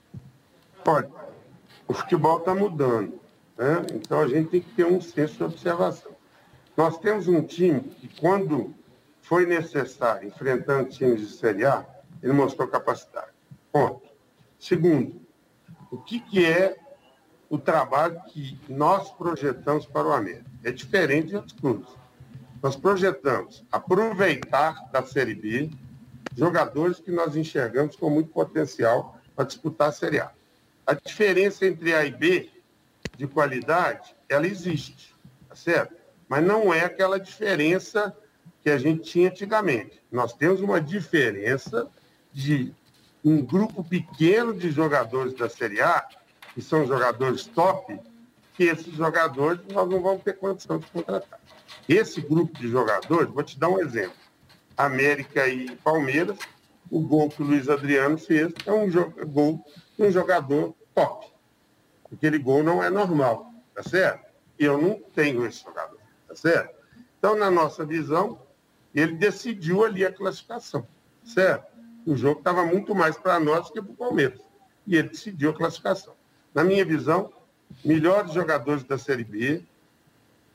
Olha, 0.86 1.10
o 1.86 1.92
futebol 1.92 2.38
está 2.38 2.54
mudando, 2.54 3.20
né? 3.56 3.86
então 3.94 4.20
a 4.20 4.26
gente 4.26 4.48
tem 4.48 4.60
que 4.62 4.70
ter 4.74 4.86
um 4.86 5.00
senso 5.00 5.34
de 5.34 5.44
observação. 5.44 6.12
Nós 6.74 6.98
temos 6.98 7.28
um 7.28 7.42
time 7.42 7.80
que, 7.80 8.08
quando 8.18 8.74
foi 9.20 9.44
necessário, 9.44 10.28
enfrentando 10.28 10.88
times 10.88 11.20
de 11.20 11.28
Série 11.28 11.66
A, 11.66 11.84
ele 12.22 12.32
mostrou 12.32 12.66
capacidade. 12.66 13.32
Ponto. 13.70 14.08
Segundo, 14.58 15.20
o 15.90 15.98
que, 15.98 16.18
que 16.20 16.44
é 16.44 16.76
o 17.50 17.58
trabalho 17.58 18.20
que 18.28 18.58
nós 18.68 19.10
projetamos 19.12 19.84
para 19.84 20.08
o 20.08 20.12
América? 20.12 20.50
É 20.64 20.72
diferente 20.72 21.28
de 21.28 21.36
outros 21.36 21.58
clubes. 21.58 22.05
Nós 22.66 22.74
projetamos 22.74 23.64
aproveitar 23.70 24.90
da 24.90 25.00
Série 25.00 25.36
B 25.36 25.70
jogadores 26.36 26.98
que 26.98 27.12
nós 27.12 27.36
enxergamos 27.36 27.94
com 27.94 28.10
muito 28.10 28.30
potencial 28.30 29.16
para 29.36 29.44
disputar 29.44 29.90
a 29.90 29.92
Série 29.92 30.18
A. 30.18 30.32
A 30.84 30.92
diferença 30.92 31.64
entre 31.64 31.94
A 31.94 32.04
e 32.04 32.10
B 32.10 32.50
de 33.16 33.28
qualidade, 33.28 34.16
ela 34.28 34.48
existe, 34.48 35.14
tá 35.48 35.54
certo? 35.54 35.94
Mas 36.28 36.44
não 36.44 36.74
é 36.74 36.84
aquela 36.84 37.20
diferença 37.20 38.12
que 38.64 38.70
a 38.70 38.78
gente 38.78 39.12
tinha 39.12 39.28
antigamente. 39.28 40.02
Nós 40.10 40.32
temos 40.32 40.60
uma 40.60 40.80
diferença 40.80 41.88
de 42.32 42.74
um 43.24 43.46
grupo 43.46 43.84
pequeno 43.84 44.52
de 44.52 44.72
jogadores 44.72 45.34
da 45.34 45.48
Série 45.48 45.80
A, 45.80 46.04
que 46.52 46.60
são 46.60 46.84
jogadores 46.84 47.46
top, 47.46 47.96
que 48.56 48.64
esses 48.64 48.94
jogadores 48.94 49.60
nós 49.72 49.88
não 49.88 50.02
vamos 50.02 50.22
ter 50.22 50.32
condição 50.34 50.78
de 50.78 50.86
contratar. 50.86 51.38
Esse 51.88 52.20
grupo 52.20 52.58
de 52.58 52.68
jogadores, 52.68 53.30
vou 53.30 53.42
te 53.42 53.58
dar 53.58 53.68
um 53.68 53.78
exemplo. 53.78 54.16
América 54.76 55.46
e 55.46 55.76
Palmeiras, 55.76 56.38
o 56.90 57.00
gol 57.00 57.28
que 57.28 57.42
o 57.42 57.46
Luiz 57.46 57.68
Adriano 57.68 58.16
fez 58.18 58.52
é 58.64 58.72
um 58.72 58.90
gol 59.26 59.64
de 59.96 60.04
um 60.04 60.10
jogador 60.10 60.74
top. 60.94 61.26
Aquele 62.12 62.38
gol 62.38 62.62
não 62.62 62.82
é 62.82 62.88
normal, 62.88 63.52
tá 63.74 63.82
certo? 63.82 64.24
Eu 64.58 64.80
não 64.80 65.00
tenho 65.14 65.44
esse 65.46 65.62
jogador, 65.62 65.98
tá 66.26 66.34
certo? 66.34 66.74
Então, 67.18 67.36
na 67.36 67.50
nossa 67.50 67.84
visão, 67.84 68.40
ele 68.94 69.12
decidiu 69.12 69.84
ali 69.84 70.04
a 70.04 70.12
classificação, 70.12 70.86
certo? 71.24 71.66
O 72.06 72.16
jogo 72.16 72.38
estava 72.38 72.64
muito 72.64 72.94
mais 72.94 73.18
para 73.18 73.38
nós 73.40 73.70
que 73.70 73.82
para 73.82 73.90
o 73.90 73.96
Palmeiras. 73.96 74.40
E 74.86 74.96
ele 74.96 75.08
decidiu 75.08 75.50
a 75.50 75.54
classificação. 75.54 76.14
Na 76.54 76.62
minha 76.62 76.84
visão, 76.84 77.32
melhores 77.84 78.32
jogadores 78.32 78.84
da 78.84 78.98
Série 78.98 79.24
B, 79.24 79.62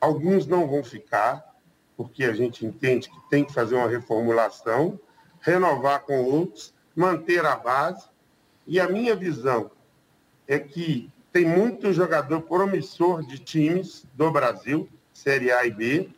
alguns 0.00 0.46
não 0.46 0.66
vão 0.66 0.82
ficar, 0.82 1.54
porque 1.96 2.24
a 2.24 2.32
gente 2.32 2.66
entende 2.66 3.08
que 3.08 3.30
tem 3.30 3.44
que 3.44 3.52
fazer 3.52 3.74
uma 3.74 3.88
reformulação, 3.88 4.98
renovar 5.40 6.00
com 6.00 6.22
outros, 6.24 6.74
manter 6.94 7.44
a 7.44 7.56
base. 7.56 8.06
E 8.66 8.80
a 8.80 8.88
minha 8.88 9.14
visão 9.14 9.70
é 10.46 10.58
que 10.58 11.10
tem 11.32 11.44
muito 11.44 11.92
jogador 11.92 12.42
promissor 12.42 13.24
de 13.24 13.38
times 13.38 14.04
do 14.14 14.30
Brasil, 14.30 14.88
Série 15.12 15.50
A 15.50 15.64
e 15.64 15.70
B, 15.70 16.10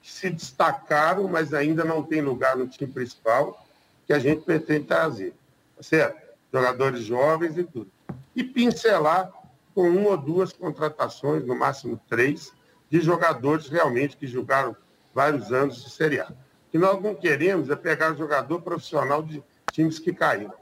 que 0.00 0.10
se 0.10 0.30
destacaram, 0.30 1.28
mas 1.28 1.52
ainda 1.54 1.84
não 1.84 2.02
tem 2.02 2.20
lugar 2.20 2.56
no 2.56 2.66
time 2.66 2.90
principal, 2.90 3.64
que 4.06 4.12
a 4.12 4.18
gente 4.18 4.42
pretende 4.42 4.86
trazer. 4.86 5.34
Tá 5.76 5.82
certo? 5.82 6.20
Jogadores 6.52 7.02
jovens 7.02 7.56
e 7.56 7.64
tudo. 7.64 7.90
E 8.34 8.44
pincelar 8.44 9.32
com 9.74 9.88
uma 9.88 10.10
ou 10.10 10.16
duas 10.16 10.52
contratações, 10.52 11.44
no 11.44 11.54
máximo 11.54 12.00
três, 12.08 12.52
de 12.90 13.00
jogadores 13.00 13.68
realmente 13.68 14.16
que 14.16 14.26
jogaram 14.26 14.76
vários 15.14 15.52
anos 15.52 15.82
de 15.82 15.90
Série 15.90 16.20
A. 16.20 16.26
O 16.26 16.70
que 16.70 16.78
nós 16.78 17.02
não 17.02 17.14
queremos 17.14 17.70
é 17.70 17.76
pegar 17.76 18.14
jogador 18.14 18.60
profissional 18.60 19.22
de 19.22 19.42
times 19.72 19.98
que 19.98 20.12
caíram. 20.12 20.54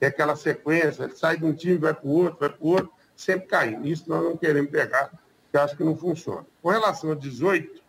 É 0.00 0.06
aquela 0.06 0.34
sequência, 0.34 1.04
ele 1.04 1.14
sai 1.14 1.36
de 1.36 1.44
um 1.44 1.52
time, 1.52 1.76
vai 1.76 1.94
para 1.94 2.06
o 2.06 2.10
outro, 2.10 2.40
vai 2.40 2.48
para 2.48 2.64
o 2.64 2.68
outro, 2.68 2.92
sempre 3.16 3.46
caindo. 3.46 3.86
Isso 3.86 4.04
nós 4.08 4.22
não 4.22 4.36
queremos 4.36 4.70
pegar, 4.70 5.10
porque 5.44 5.56
acho 5.56 5.76
que 5.76 5.84
não 5.84 5.96
funciona. 5.96 6.44
Com 6.60 6.70
relação 6.70 7.12
a 7.12 7.14
18, 7.14 7.80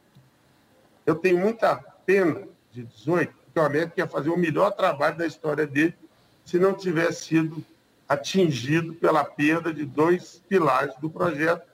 eu 1.06 1.16
tenho 1.16 1.40
muita 1.40 1.76
pena 2.06 2.48
de 2.72 2.84
18, 2.84 3.34
porque 3.46 3.60
o 3.60 3.64
América 3.64 3.94
ia 3.98 4.08
fazer 4.08 4.30
o 4.30 4.38
melhor 4.38 4.72
trabalho 4.72 5.18
da 5.18 5.26
história 5.26 5.66
dele 5.66 5.96
se 6.46 6.60
não 6.60 6.74
tivesse 6.74 7.26
sido 7.26 7.64
atingido 8.14 8.94
pela 8.94 9.24
perda 9.24 9.74
de 9.74 9.86
dois 9.86 10.42
pilares 10.48 10.96
do 10.98 11.10
projeto, 11.10 11.68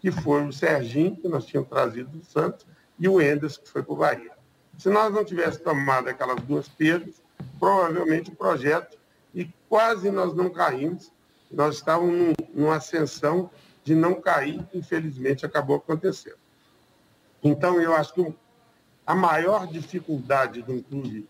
que 0.00 0.10
foi 0.10 0.44
o 0.44 0.52
Serginho, 0.52 1.16
que 1.16 1.28
nós 1.28 1.46
tínhamos 1.46 1.70
trazido 1.70 2.10
do 2.10 2.24
Santos, 2.24 2.66
e 2.98 3.08
o 3.08 3.20
Enders, 3.20 3.56
que 3.56 3.68
foi 3.68 3.82
para 3.82 3.92
o 3.92 3.96
Bahia. 3.96 4.32
Se 4.78 4.88
nós 4.88 5.12
não 5.12 5.24
tivéssemos 5.24 5.62
tomado 5.62 6.08
aquelas 6.08 6.40
duas 6.42 6.68
perdas, 6.68 7.22
provavelmente 7.58 8.30
o 8.30 8.34
projeto, 8.34 8.98
e 9.34 9.48
quase 9.68 10.10
nós 10.10 10.34
não 10.34 10.50
caímos, 10.50 11.12
nós 11.50 11.76
estávamos 11.76 12.14
num, 12.14 12.32
numa 12.52 12.76
ascensão 12.76 13.50
de 13.84 13.94
não 13.94 14.20
cair, 14.20 14.64
infelizmente 14.74 15.44
acabou 15.44 15.76
acontecendo. 15.76 16.38
Então, 17.42 17.80
eu 17.80 17.94
acho 17.94 18.14
que 18.14 18.34
a 19.06 19.14
maior 19.14 19.66
dificuldade 19.66 20.62
de 20.62 20.72
um 20.72 20.82
clube 20.82 21.28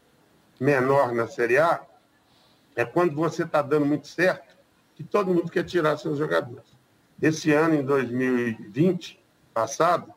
menor 0.60 1.12
na 1.12 1.26
Série 1.26 1.58
A 1.58 1.84
é 2.74 2.84
quando 2.84 3.14
você 3.14 3.44
está 3.44 3.62
dando 3.62 3.86
muito 3.86 4.06
certo, 4.08 4.56
que 4.94 5.04
todo 5.04 5.32
mundo 5.32 5.50
quer 5.50 5.64
tirar 5.64 5.96
seus 5.96 6.18
jogadores. 6.18 6.76
Esse 7.20 7.52
ano, 7.52 7.74
em 7.74 7.84
2020, 7.84 9.22
passado, 9.54 10.12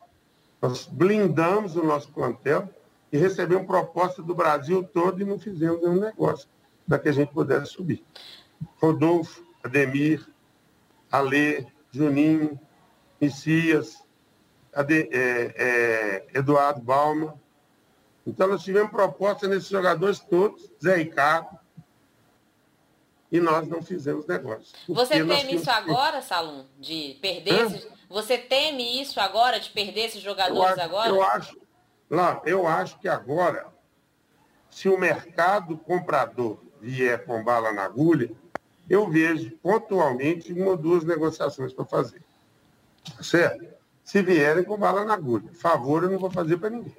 nós 0.60 0.86
blindamos 0.86 1.76
o 1.76 1.82
nosso 1.82 2.10
plantel 2.12 2.68
e 3.12 3.18
recebemos 3.18 3.66
proposta 3.66 4.22
do 4.22 4.34
Brasil 4.34 4.82
todo 4.82 5.20
e 5.20 5.24
não 5.24 5.38
fizemos 5.38 5.80
nenhum 5.82 6.00
negócio 6.00 6.48
para 6.86 6.98
que 6.98 7.08
a 7.08 7.12
gente 7.12 7.32
pudesse 7.32 7.72
subir. 7.72 8.04
Rodolfo, 8.80 9.44
Ademir, 9.62 10.26
Alê, 11.10 11.66
Juninho, 11.90 12.58
Messias, 13.20 14.04
Ade, 14.74 15.08
é, 15.12 15.54
é, 15.56 16.26
Eduardo 16.34 16.80
Balma. 16.80 17.40
Então, 18.26 18.48
nós 18.48 18.62
tivemos 18.62 18.90
proposta 18.90 19.48
nesses 19.48 19.68
jogadores 19.68 20.18
todos, 20.20 20.70
Zé 20.82 20.96
Ricardo, 20.96 21.58
e 23.30 23.40
nós 23.40 23.66
não 23.68 23.82
fizemos 23.82 24.26
negócio. 24.26 24.76
Você 24.88 25.24
teme 25.24 25.54
isso 25.54 25.70
agora, 25.70 26.22
Salum, 26.22 26.64
de 26.78 27.18
perder 27.20 27.66
esses... 27.66 27.88
Você 28.08 28.38
teme 28.38 29.02
isso 29.02 29.18
agora, 29.18 29.58
de 29.58 29.70
perder 29.70 30.02
esses 30.02 30.22
jogadores 30.22 30.56
eu 30.56 30.64
acho, 30.64 30.80
agora? 30.80 31.08
Eu 31.08 31.22
acho, 31.22 31.60
lá, 32.08 32.42
eu 32.46 32.66
acho 32.66 32.98
que 33.00 33.08
agora, 33.08 33.66
se 34.70 34.88
o 34.88 34.96
mercado 34.96 35.76
comprador 35.76 36.58
vier 36.80 37.24
com 37.24 37.42
bala 37.42 37.72
na 37.72 37.82
agulha, 37.82 38.30
eu 38.88 39.10
vejo 39.10 39.50
pontualmente 39.62 40.52
uma 40.52 40.70
ou 40.70 40.76
duas 40.76 41.02
negociações 41.02 41.72
para 41.72 41.84
fazer. 41.84 42.22
Tá 43.16 43.22
certo? 43.22 43.66
Se 44.04 44.22
vierem 44.22 44.62
com 44.62 44.78
bala 44.78 45.04
na 45.04 45.14
agulha. 45.14 45.50
Favor 45.52 46.04
eu 46.04 46.10
não 46.10 46.18
vou 46.18 46.30
fazer 46.30 46.58
para 46.58 46.70
ninguém. 46.70 46.96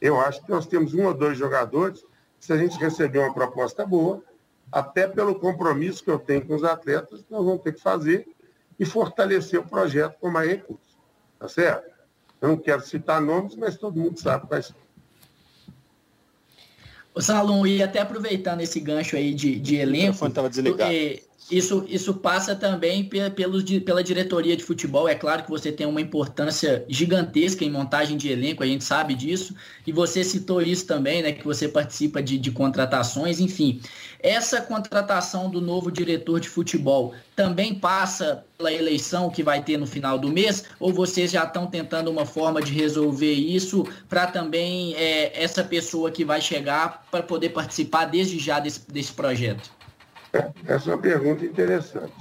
Eu 0.00 0.20
acho 0.20 0.42
que 0.42 0.50
nós 0.50 0.66
temos 0.66 0.92
um 0.92 1.06
ou 1.06 1.14
dois 1.14 1.38
jogadores, 1.38 2.04
se 2.40 2.52
a 2.52 2.56
gente 2.56 2.76
receber 2.78 3.20
uma 3.20 3.32
proposta 3.32 3.86
boa, 3.86 4.20
até 4.72 5.06
pelo 5.06 5.34
compromisso 5.38 6.02
que 6.02 6.10
eu 6.10 6.18
tenho 6.18 6.46
com 6.46 6.54
os 6.54 6.64
atletas, 6.64 7.22
nós 7.30 7.44
vamos 7.44 7.62
ter 7.62 7.74
que 7.74 7.80
fazer 7.80 8.26
e 8.80 8.86
fortalecer 8.86 9.60
o 9.60 9.68
projeto 9.68 10.18
com 10.18 10.30
mais 10.30 10.48
recursos. 10.48 10.96
Tá 11.38 11.46
certo? 11.46 11.92
Eu 12.40 12.48
não 12.48 12.56
quero 12.56 12.80
citar 12.80 13.20
nomes, 13.20 13.54
mas 13.54 13.76
todo 13.76 14.00
mundo 14.00 14.18
sabe 14.18 14.46
quais 14.48 14.66
são. 14.66 14.76
O 17.14 17.20
Salom, 17.20 17.66
e 17.66 17.82
até 17.82 18.00
aproveitando 18.00 18.62
esse 18.62 18.80
gancho 18.80 19.16
aí 19.16 19.34
de, 19.34 19.60
de 19.60 19.76
elenco, 19.76 20.18
é, 20.80 21.20
isso, 21.50 21.84
isso 21.88 22.14
passa 22.14 22.54
também 22.54 23.04
pelos, 23.04 23.64
pela 23.80 24.02
diretoria 24.02 24.56
de 24.56 24.64
futebol. 24.64 25.08
É 25.08 25.14
claro 25.14 25.42
que 25.42 25.50
você 25.50 25.70
tem 25.70 25.86
uma 25.86 26.00
importância 26.00 26.84
gigantesca 26.88 27.64
em 27.64 27.70
montagem 27.70 28.16
de 28.16 28.28
elenco, 28.30 28.62
a 28.62 28.66
gente 28.66 28.84
sabe 28.84 29.14
disso, 29.14 29.54
e 29.86 29.92
você 29.92 30.24
citou 30.24 30.62
isso 30.62 30.86
também, 30.86 31.22
né? 31.22 31.32
Que 31.32 31.44
você 31.44 31.68
participa 31.68 32.22
de, 32.22 32.38
de 32.38 32.50
contratações, 32.50 33.40
enfim. 33.40 33.80
Essa 34.20 34.60
contratação 34.60 35.50
do 35.50 35.60
novo 35.60 35.90
diretor 35.90 36.40
de 36.40 36.48
futebol 36.48 37.12
também 37.34 37.74
passa 37.74 38.44
pela 38.56 38.72
eleição 38.72 39.28
que 39.28 39.42
vai 39.42 39.62
ter 39.62 39.76
no 39.76 39.86
final 39.86 40.18
do 40.18 40.28
mês, 40.28 40.64
ou 40.78 40.92
vocês 40.92 41.30
já 41.32 41.44
estão 41.44 41.66
tentando 41.66 42.10
uma 42.10 42.24
forma 42.24 42.62
de 42.62 42.72
resolver 42.72 43.32
isso 43.32 43.84
para 44.08 44.26
também 44.26 44.94
é, 44.94 45.42
essa 45.42 45.64
pessoa 45.64 46.10
que 46.10 46.24
vai 46.24 46.40
chegar 46.40 47.06
para 47.10 47.22
poder 47.22 47.50
participar 47.50 48.04
desde 48.06 48.38
já 48.38 48.60
desse, 48.60 48.90
desse 48.90 49.12
projeto? 49.12 49.81
Essa 50.66 50.90
é 50.90 50.94
uma 50.94 51.02
pergunta 51.02 51.44
interessante. 51.44 52.12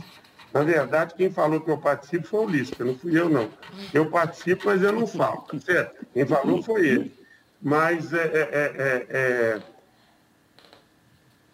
Na 0.53 0.63
verdade, 0.63 1.13
quem 1.15 1.31
falou 1.31 1.61
que 1.61 1.71
eu 1.71 1.77
participo 1.77 2.27
foi 2.27 2.45
o 2.45 2.49
Lisca, 2.49 2.83
não 2.83 2.97
fui 2.97 3.17
eu, 3.17 3.29
não. 3.29 3.49
Eu 3.93 4.09
participo, 4.09 4.65
mas 4.65 4.81
eu 4.81 4.91
não 4.91 5.07
falo, 5.07 5.41
tá 5.43 5.57
certo? 5.59 6.05
Quem 6.13 6.25
falou 6.25 6.61
foi 6.61 6.87
ele. 6.87 7.21
Mas 7.61 8.11
é, 8.11 8.25
é, 8.25 8.49
é, 8.51 9.07
é 9.09 9.61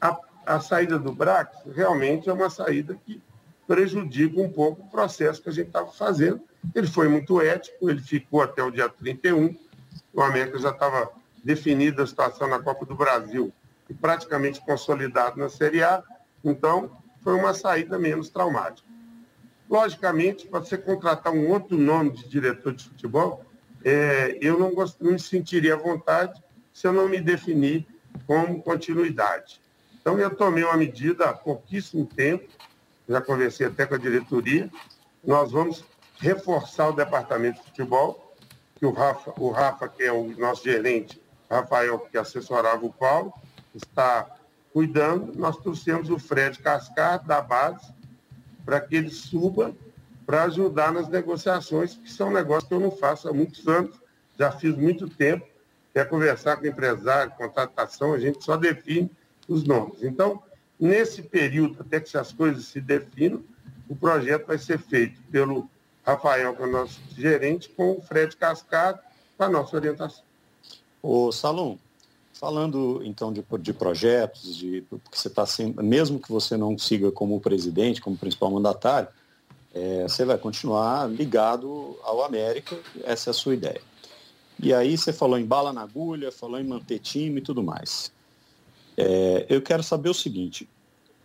a, 0.01 0.17
a, 0.45 0.59
saída 0.59 0.97
do 0.97 1.11
Brax 1.11 1.55
realmente 1.75 2.27
é 2.27 2.33
uma 2.33 2.49
saída 2.49 2.97
que 3.05 3.21
prejudica 3.67 4.39
um 4.39 4.49
pouco 4.49 4.81
o 4.81 4.89
processo 4.89 5.43
que 5.43 5.49
a 5.49 5.53
gente 5.53 5.67
estava 5.67 5.91
fazendo. 5.91 6.41
Ele 6.73 6.87
foi 6.87 7.07
muito 7.07 7.39
ético, 7.39 7.89
ele 7.89 8.01
ficou 8.01 8.41
até 8.41 8.63
o 8.63 8.71
dia 8.71 8.89
31. 8.89 9.55
O 10.13 10.21
América 10.21 10.57
já 10.57 10.71
estava 10.71 11.11
definida 11.43 12.01
a 12.01 12.07
situação 12.07 12.47
na 12.47 12.59
Copa 12.59 12.85
do 12.85 12.95
Brasil 12.95 13.53
e 13.87 13.93
praticamente 13.93 14.59
consolidado 14.61 15.37
na 15.37 15.49
Série 15.49 15.83
A 15.83 16.03
então, 16.43 16.97
foi 17.23 17.33
uma 17.33 17.53
saída 17.53 17.97
menos 17.99 18.29
traumática. 18.29 18.87
Logicamente, 19.69 20.47
para 20.47 20.59
você 20.59 20.77
contratar 20.77 21.33
um 21.33 21.49
outro 21.49 21.77
nome 21.77 22.11
de 22.11 22.27
diretor 22.29 22.73
de 22.73 22.85
futebol, 22.85 23.43
é, 23.83 24.37
eu 24.41 24.57
não, 24.57 24.73
gost, 24.73 24.97
não 25.01 25.11
me 25.11 25.19
sentiria 25.19 25.73
à 25.73 25.77
vontade 25.77 26.41
se 26.73 26.87
eu 26.87 26.93
não 26.93 27.09
me 27.09 27.19
definir 27.19 27.85
como 28.25 28.61
continuidade. 28.61 29.59
Então, 29.99 30.17
eu 30.17 30.33
tomei 30.33 30.63
uma 30.63 30.77
medida 30.77 31.25
há 31.25 31.33
pouquíssimo 31.33 32.05
tempo, 32.05 32.47
já 33.09 33.19
conversei 33.19 33.67
até 33.67 33.85
com 33.85 33.95
a 33.95 33.97
diretoria, 33.97 34.69
nós 35.23 35.51
vamos 35.51 35.83
reforçar 36.19 36.89
o 36.89 36.93
departamento 36.93 37.59
de 37.59 37.65
futebol, 37.67 38.33
que 38.75 38.85
o 38.85 38.91
Rafa, 38.91 39.33
o 39.37 39.49
Rafa 39.49 39.87
que 39.89 40.03
é 40.03 40.11
o 40.11 40.27
nosso 40.37 40.63
gerente, 40.63 41.21
Rafael, 41.49 41.99
que 41.99 42.17
assessorava 42.17 42.85
o 42.85 42.93
Paulo, 42.93 43.33
está 43.73 44.36
cuidando. 44.77 45.33
Nós 45.35 45.57
trouxemos 45.57 46.07
o 46.11 46.19
Fred 46.19 46.59
Cascar, 46.59 47.25
da 47.25 47.41
base, 47.41 47.91
para 48.63 48.79
que 48.79 48.95
ele 48.95 49.09
suba 49.09 49.75
para 50.23 50.43
ajudar 50.43 50.93
nas 50.93 51.09
negociações, 51.09 51.95
que 51.95 52.11
são 52.11 52.31
negócios 52.31 52.67
que 52.67 52.75
eu 52.75 52.79
não 52.79 52.91
faço 52.91 53.27
há 53.27 53.33
muitos 53.33 53.67
anos, 53.67 53.95
já 54.37 54.51
fiz 54.51 54.75
muito 54.75 55.09
tempo, 55.09 55.47
é 55.95 56.05
conversar 56.05 56.57
com 56.57 56.67
empresário, 56.67 57.33
contratação, 57.35 58.13
a 58.13 58.19
gente 58.19 58.43
só 58.43 58.55
define 58.55 59.09
os 59.47 59.63
nomes. 59.63 60.03
Então, 60.03 60.43
nesse 60.79 61.23
período, 61.23 61.77
até 61.81 61.99
que 61.99 62.15
as 62.15 62.31
coisas 62.31 62.65
se 62.65 62.79
definam, 62.79 63.43
o 63.89 63.95
projeto 63.95 64.45
vai 64.45 64.59
ser 64.59 64.77
feito 64.77 65.19
pelo 65.31 65.67
Rafael, 66.05 66.55
que 66.55 66.61
é 66.61 66.65
o 66.67 66.71
nosso 66.71 67.01
gerente, 67.17 67.67
com 67.69 67.93
o 67.93 68.01
Fred 68.03 68.37
Cascado, 68.37 68.99
com 69.35 69.43
a 69.43 69.49
nossa 69.49 69.75
orientação. 69.75 70.23
Ô, 71.01 71.31
Salom, 71.31 71.79
falando 72.37 73.01
então 73.03 73.33
de, 73.33 73.43
de 73.59 73.73
projetos, 73.73 74.55
de, 74.55 74.81
porque 74.89 75.17
você 75.17 75.27
está 75.27 75.45
mesmo 75.81 76.19
que 76.19 76.31
você 76.31 76.55
não 76.55 76.77
siga 76.77 77.11
como 77.11 77.39
presidente, 77.39 78.01
como 78.01 78.15
principal 78.15 78.51
mandatário, 78.51 79.09
é, 79.73 80.03
você 80.03 80.23
vai 80.23 80.37
continuar 80.37 81.09
ligado 81.09 81.97
ao 82.03 82.23
América, 82.23 82.77
essa 83.03 83.29
é 83.29 83.31
a 83.31 83.33
sua 83.33 83.53
ideia. 83.53 83.81
E 84.59 84.73
aí 84.73 84.97
você 84.97 85.13
falou 85.13 85.37
em 85.37 85.45
bala 85.45 85.73
na 85.73 85.81
agulha, 85.81 86.31
falou 86.31 86.59
em 86.59 86.63
manter 86.63 86.99
time 86.99 87.39
e 87.39 87.43
tudo 87.43 87.61
mais. 87.61 88.11
É, 88.95 89.45
eu 89.49 89.61
quero 89.61 89.83
saber 89.83 90.09
o 90.09 90.13
seguinte, 90.13 90.67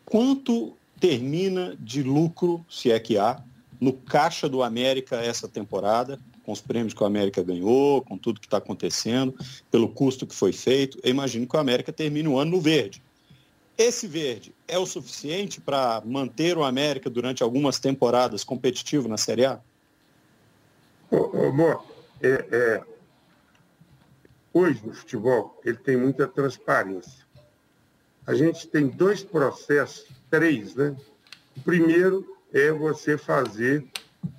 quanto 0.05 0.75
termina 1.01 1.75
de 1.81 2.03
lucro, 2.03 2.65
se 2.71 2.91
é 2.91 3.01
que 3.01 3.17
há, 3.17 3.43
no 3.81 3.93
caixa 3.93 4.49
do 4.49 4.63
América 4.63 5.17
essa 5.17 5.49
temporada, 5.49 6.21
com 6.45 6.53
os 6.53 6.61
prêmios 6.61 6.95
que 6.95 7.03
o 7.03 7.07
América 7.07 7.43
ganhou, 7.43 8.03
com 8.03 8.19
tudo 8.19 8.41
que 8.41 8.47
está 8.47 8.59
acontecendo, 8.59 9.35
pelo 9.71 9.89
custo 9.89 10.27
que 10.27 10.35
foi 10.35 10.53
feito. 10.53 10.99
Eu 11.03 11.11
imagino 11.11 11.47
que 11.47 11.57
o 11.57 11.61
América 11.61 11.93
termine 11.93 12.29
o 12.29 12.39
ano 12.39 12.53
no 12.53 12.61
verde. 12.61 13.03
Esse 13.77 14.07
verde 14.07 14.55
é 14.69 14.79
o 14.79 14.87
suficiente 14.87 15.61
para 15.61 16.03
manter 16.05 16.57
o 16.57 16.65
América 16.65 17.09
durante 17.09 17.43
algumas 17.43 17.79
temporadas 17.79 18.45
competitivo 18.45 19.09
na 19.09 19.17
Série 19.17 19.47
A? 19.47 19.61
Bom, 21.11 21.85
é, 22.23 22.47
é, 22.51 22.85
hoje 24.53 24.81
no 24.87 24.95
futebol 24.95 25.61
ele 25.65 25.77
tem 25.77 25.97
muita 25.97 26.27
transparência. 26.27 27.27
A 28.27 28.35
gente 28.35 28.69
tem 28.69 28.87
dois 28.87 29.23
processos, 29.23 30.07
três, 30.31 30.75
né? 30.75 30.97
O 31.57 31.61
primeiro 31.61 32.37
é 32.53 32.71
você 32.71 33.19
fazer, 33.19 33.85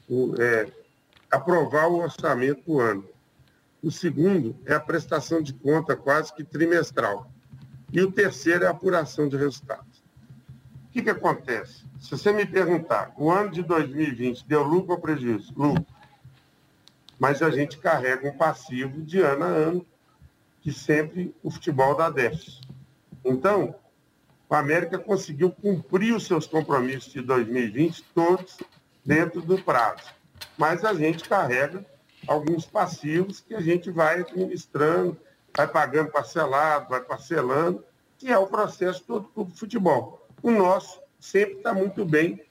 o, 0.08 0.34
é, 0.42 0.68
aprovar 1.34 1.88
o 1.88 1.98
orçamento 1.98 2.64
do 2.64 2.80
ano. 2.80 3.06
O 3.82 3.92
segundo 3.92 4.56
é 4.66 4.74
a 4.74 4.80
prestação 4.80 5.42
de 5.42 5.52
conta 5.52 5.96
quase 5.96 6.34
que 6.34 6.44
trimestral. 6.44 7.30
E 7.92 8.02
o 8.02 8.12
terceiro 8.12 8.64
é 8.64 8.68
a 8.68 8.72
apuração 8.72 9.28
de 9.28 9.36
resultados. 9.36 10.04
O 10.88 10.92
que, 10.94 11.02
que 11.02 11.10
acontece? 11.10 11.86
Se 12.00 12.12
você 12.12 12.32
me 12.32 12.46
perguntar, 12.46 13.14
o 13.18 13.32
ano 13.32 13.50
de 13.50 13.64
2020 13.64 14.48
deu 14.48 14.64
lucro 14.64 14.94
ou 14.94 15.00
prejuízo? 15.00 15.52
Lucro. 15.56 15.86
Mas 17.20 17.42
a 17.42 17.50
gente 17.50 17.78
carrega 17.80 18.30
um 18.30 18.38
passivo 18.38 19.02
de 19.02 19.20
ano 19.20 19.44
a 19.44 19.48
ano, 19.48 19.86
que 20.62 20.72
sempre 20.72 21.36
o 21.42 21.50
futebol 21.50 21.96
dá 21.96 22.10
déficit. 22.10 22.62
Então, 23.26 23.76
o 24.48 24.54
América 24.56 25.00
conseguiu 25.00 25.52
cumprir 25.52 26.14
os 26.14 26.28
seus 26.28 26.46
compromissos 26.46 27.12
de 27.12 27.22
2020 27.22 28.04
todos 28.14 28.60
dentro 29.04 29.42
do 29.42 29.62
prazo. 29.62 30.14
Mas 30.58 30.84
a 30.86 30.94
gente 30.94 31.28
carrega 31.28 31.86
alguns 32.28 32.66
passivos 32.66 33.40
que 33.42 33.54
a 33.54 33.62
gente 33.62 33.92
vai 33.92 34.22
administrando, 34.22 35.18
vai 35.56 35.68
pagando 35.68 36.12
parcelado, 36.12 36.90
vai 36.90 37.02
parcelando, 37.02 37.84
que 38.18 38.32
é 38.32 38.38
o 38.38 38.48
processo 38.48 39.04
todo 39.04 39.30
do 39.36 39.46
futebol. 39.56 40.28
O 40.42 40.52
nosso 40.52 41.00
sempre 41.20 41.56
está 41.56 41.74
muito 41.74 42.06
bem, 42.06 42.42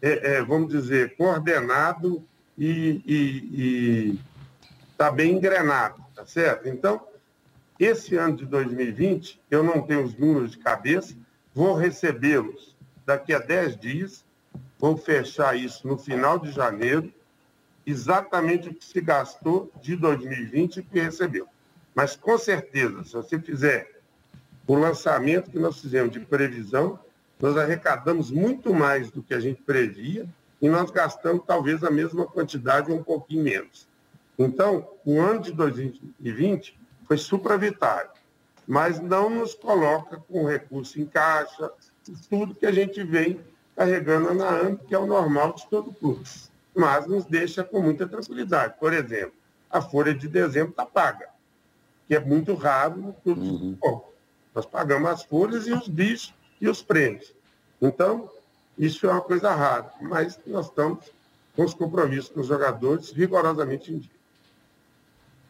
é, 0.00 0.36
é, 0.36 0.42
vamos 0.42 0.68
dizer, 0.68 1.16
coordenado 1.16 2.24
e 2.56 4.18
está 4.90 5.10
bem 5.10 5.32
engrenado, 5.32 6.04
tá 6.14 6.26
certo? 6.26 6.68
Então, 6.68 7.06
esse 7.78 8.16
ano 8.16 8.36
de 8.36 8.46
2020, 8.46 9.40
eu 9.50 9.62
não 9.62 9.82
tenho 9.82 10.04
os 10.04 10.16
números 10.16 10.52
de 10.52 10.58
cabeça, 10.58 11.14
Vou 11.58 11.74
recebê-los 11.74 12.76
daqui 13.04 13.34
a 13.34 13.40
10 13.40 13.78
dias, 13.78 14.24
vou 14.78 14.96
fechar 14.96 15.58
isso 15.58 15.88
no 15.88 15.98
final 15.98 16.38
de 16.38 16.52
janeiro, 16.52 17.12
exatamente 17.90 18.68
o 18.68 18.74
que 18.74 18.84
se 18.84 19.00
gastou 19.00 19.70
de 19.80 19.96
2020 19.96 20.76
e 20.78 20.82
que 20.82 21.00
recebeu. 21.00 21.46
Mas 21.94 22.16
com 22.16 22.36
certeza, 22.38 23.04
se 23.04 23.12
você 23.12 23.38
fizer 23.38 24.00
o 24.66 24.74
lançamento 24.74 25.50
que 25.50 25.58
nós 25.58 25.80
fizemos 25.80 26.12
de 26.12 26.20
previsão, 26.20 26.98
nós 27.40 27.56
arrecadamos 27.56 28.30
muito 28.30 28.74
mais 28.74 29.10
do 29.10 29.22
que 29.22 29.34
a 29.34 29.40
gente 29.40 29.62
previa 29.62 30.26
e 30.60 30.68
nós 30.68 30.90
gastamos 30.90 31.44
talvez 31.46 31.82
a 31.82 31.90
mesma 31.90 32.26
quantidade 32.26 32.90
ou 32.90 32.98
um 32.98 33.02
pouquinho 33.02 33.44
menos. 33.44 33.88
Então, 34.38 34.88
o 35.04 35.20
ano 35.20 35.40
de 35.40 35.52
2020 35.52 36.78
foi 37.06 37.16
supravitário 37.16 38.10
mas 38.68 39.00
não 39.00 39.30
nos 39.30 39.54
coloca 39.54 40.18
com 40.28 40.44
recurso 40.44 41.00
em 41.00 41.06
caixa, 41.06 41.72
tudo 42.28 42.54
que 42.54 42.66
a 42.66 42.70
gente 42.70 43.02
vem 43.02 43.40
carregando 43.74 44.34
na 44.34 44.44
ano, 44.44 44.76
que 44.76 44.94
é 44.94 44.98
o 44.98 45.06
normal 45.06 45.54
de 45.54 45.66
todo 45.68 45.90
clube. 45.90 46.28
Mas 46.78 47.08
nos 47.08 47.24
deixa 47.24 47.64
com 47.64 47.82
muita 47.82 48.06
tranquilidade. 48.06 48.74
Por 48.78 48.92
exemplo, 48.92 49.34
a 49.68 49.82
folha 49.82 50.14
de 50.14 50.28
dezembro 50.28 50.70
está 50.70 50.86
paga, 50.86 51.28
que 52.06 52.14
é 52.14 52.20
muito 52.20 52.54
raro 52.54 52.96
no 52.96 53.12
clube 53.12 53.40
uhum. 53.40 53.52
de 53.52 53.58
futebol. 53.58 54.14
Nós 54.54 54.64
pagamos 54.64 55.10
as 55.10 55.24
folhas 55.24 55.66
e 55.66 55.72
os 55.72 55.88
bichos 55.88 56.32
e 56.60 56.68
os 56.68 56.80
prêmios. 56.80 57.34
Então, 57.82 58.30
isso 58.78 59.06
é 59.06 59.10
uma 59.10 59.20
coisa 59.20 59.52
rara, 59.52 59.92
mas 60.00 60.38
nós 60.46 60.66
estamos 60.66 61.04
com 61.56 61.64
os 61.64 61.74
compromissos 61.74 62.28
com 62.28 62.40
os 62.40 62.46
jogadores 62.46 63.10
rigorosamente 63.10 63.92
em 63.92 63.98
dia. 63.98 64.18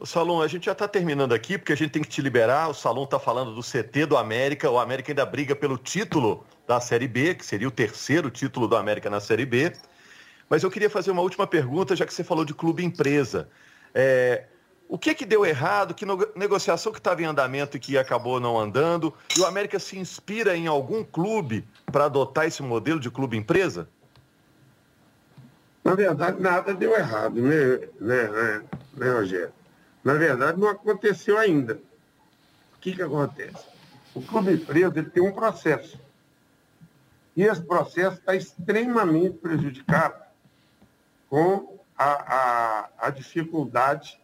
O 0.01 0.07
Salom, 0.07 0.41
a 0.41 0.49
gente 0.49 0.65
já 0.65 0.73
está 0.73 0.89
terminando 0.89 1.35
aqui, 1.35 1.59
porque 1.59 1.75
a 1.75 1.77
gente 1.77 1.91
tem 1.91 2.03
que 2.03 2.09
te 2.09 2.23
liberar. 2.23 2.71
O 2.71 2.75
Salom 2.75 3.05
está 3.05 3.19
falando 3.19 3.55
do 3.55 3.61
CT 3.61 4.07
do 4.07 4.17
América. 4.17 4.71
O 4.71 4.79
América 4.79 5.13
ainda 5.13 5.27
briga 5.27 5.55
pelo 5.55 5.77
título 5.77 6.47
da 6.67 6.81
Série 6.81 7.09
B, 7.09 7.35
que 7.35 7.45
seria 7.45 7.69
o 7.69 7.71
terceiro 7.71 8.31
título 8.31 8.67
do 8.67 8.77
América 8.77 9.11
na 9.11 9.21
Série 9.21 9.45
B. 9.45 9.73
Mas 10.49 10.63
eu 10.63 10.71
queria 10.71 10.89
fazer 10.89 11.11
uma 11.11 11.23
última 11.23 11.47
pergunta, 11.47 11.95
já 11.95 12.07
que 12.07 12.15
você 12.15 12.25
falou 12.25 12.45
de 12.45 12.55
clube 12.55 12.83
empresa. 12.83 13.49
É, 13.95 14.47
o 14.89 14.97
que 14.97 15.15
que 15.15 15.27
deu 15.27 15.45
errado? 15.45 15.95
Que 15.95 16.07
negociação 16.35 16.91
que 16.91 16.99
estava 16.99 17.21
em 17.21 17.27
andamento 17.27 17.77
e 17.77 17.81
que 17.81 17.99
acabou 17.99 18.41
não 18.41 18.59
andando? 18.59 19.13
E 19.37 19.41
o 19.41 19.47
América 19.47 19.79
se 19.79 19.99
inspira 19.99 20.57
em 20.57 20.67
algum 20.67 21.05
clube 21.05 21.67
para 21.93 22.07
adotar 22.07 22.47
esse 22.47 22.63
modelo 22.63 22.99
de 22.99 23.11
clube 23.11 23.37
empresa? 23.37 23.89
Na 25.85 25.95
verdade, 25.95 26.41
nada 26.41 26.75
deu 26.75 26.95
errado, 26.95 27.41
né, 27.41 27.89
né, 28.01 28.29
né, 28.29 28.65
né 28.95 29.13
Rogério? 29.13 29.53
Na 30.03 30.15
verdade, 30.15 30.59
não 30.59 30.69
aconteceu 30.69 31.37
ainda. 31.37 31.75
O 31.75 32.81
que, 32.81 32.95
que 32.95 33.03
acontece? 33.03 33.67
O 34.15 34.23
clube 34.23 34.57
preso 34.57 34.99
ele 34.99 35.11
tem 35.11 35.23
um 35.23 35.33
processo. 35.33 35.99
E 37.37 37.43
esse 37.43 37.61
processo 37.61 38.17
está 38.17 38.35
extremamente 38.35 39.37
prejudicado 39.39 40.28
com 41.29 41.79
a, 41.97 42.05
a, 42.07 42.89
a 42.99 43.11
dificuldade 43.11 44.21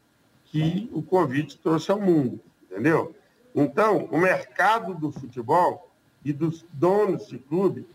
que 0.47 0.88
o 0.93 1.03
Covid 1.03 1.57
trouxe 1.59 1.90
ao 1.90 2.01
mundo, 2.01 2.40
entendeu? 2.62 3.14
Então, 3.55 4.09
o 4.11 4.19
mercado 4.19 4.95
do 4.95 5.12
futebol 5.12 5.90
e 6.25 6.33
dos 6.33 6.64
donos 6.73 7.27
de 7.29 7.38
clube 7.38 7.87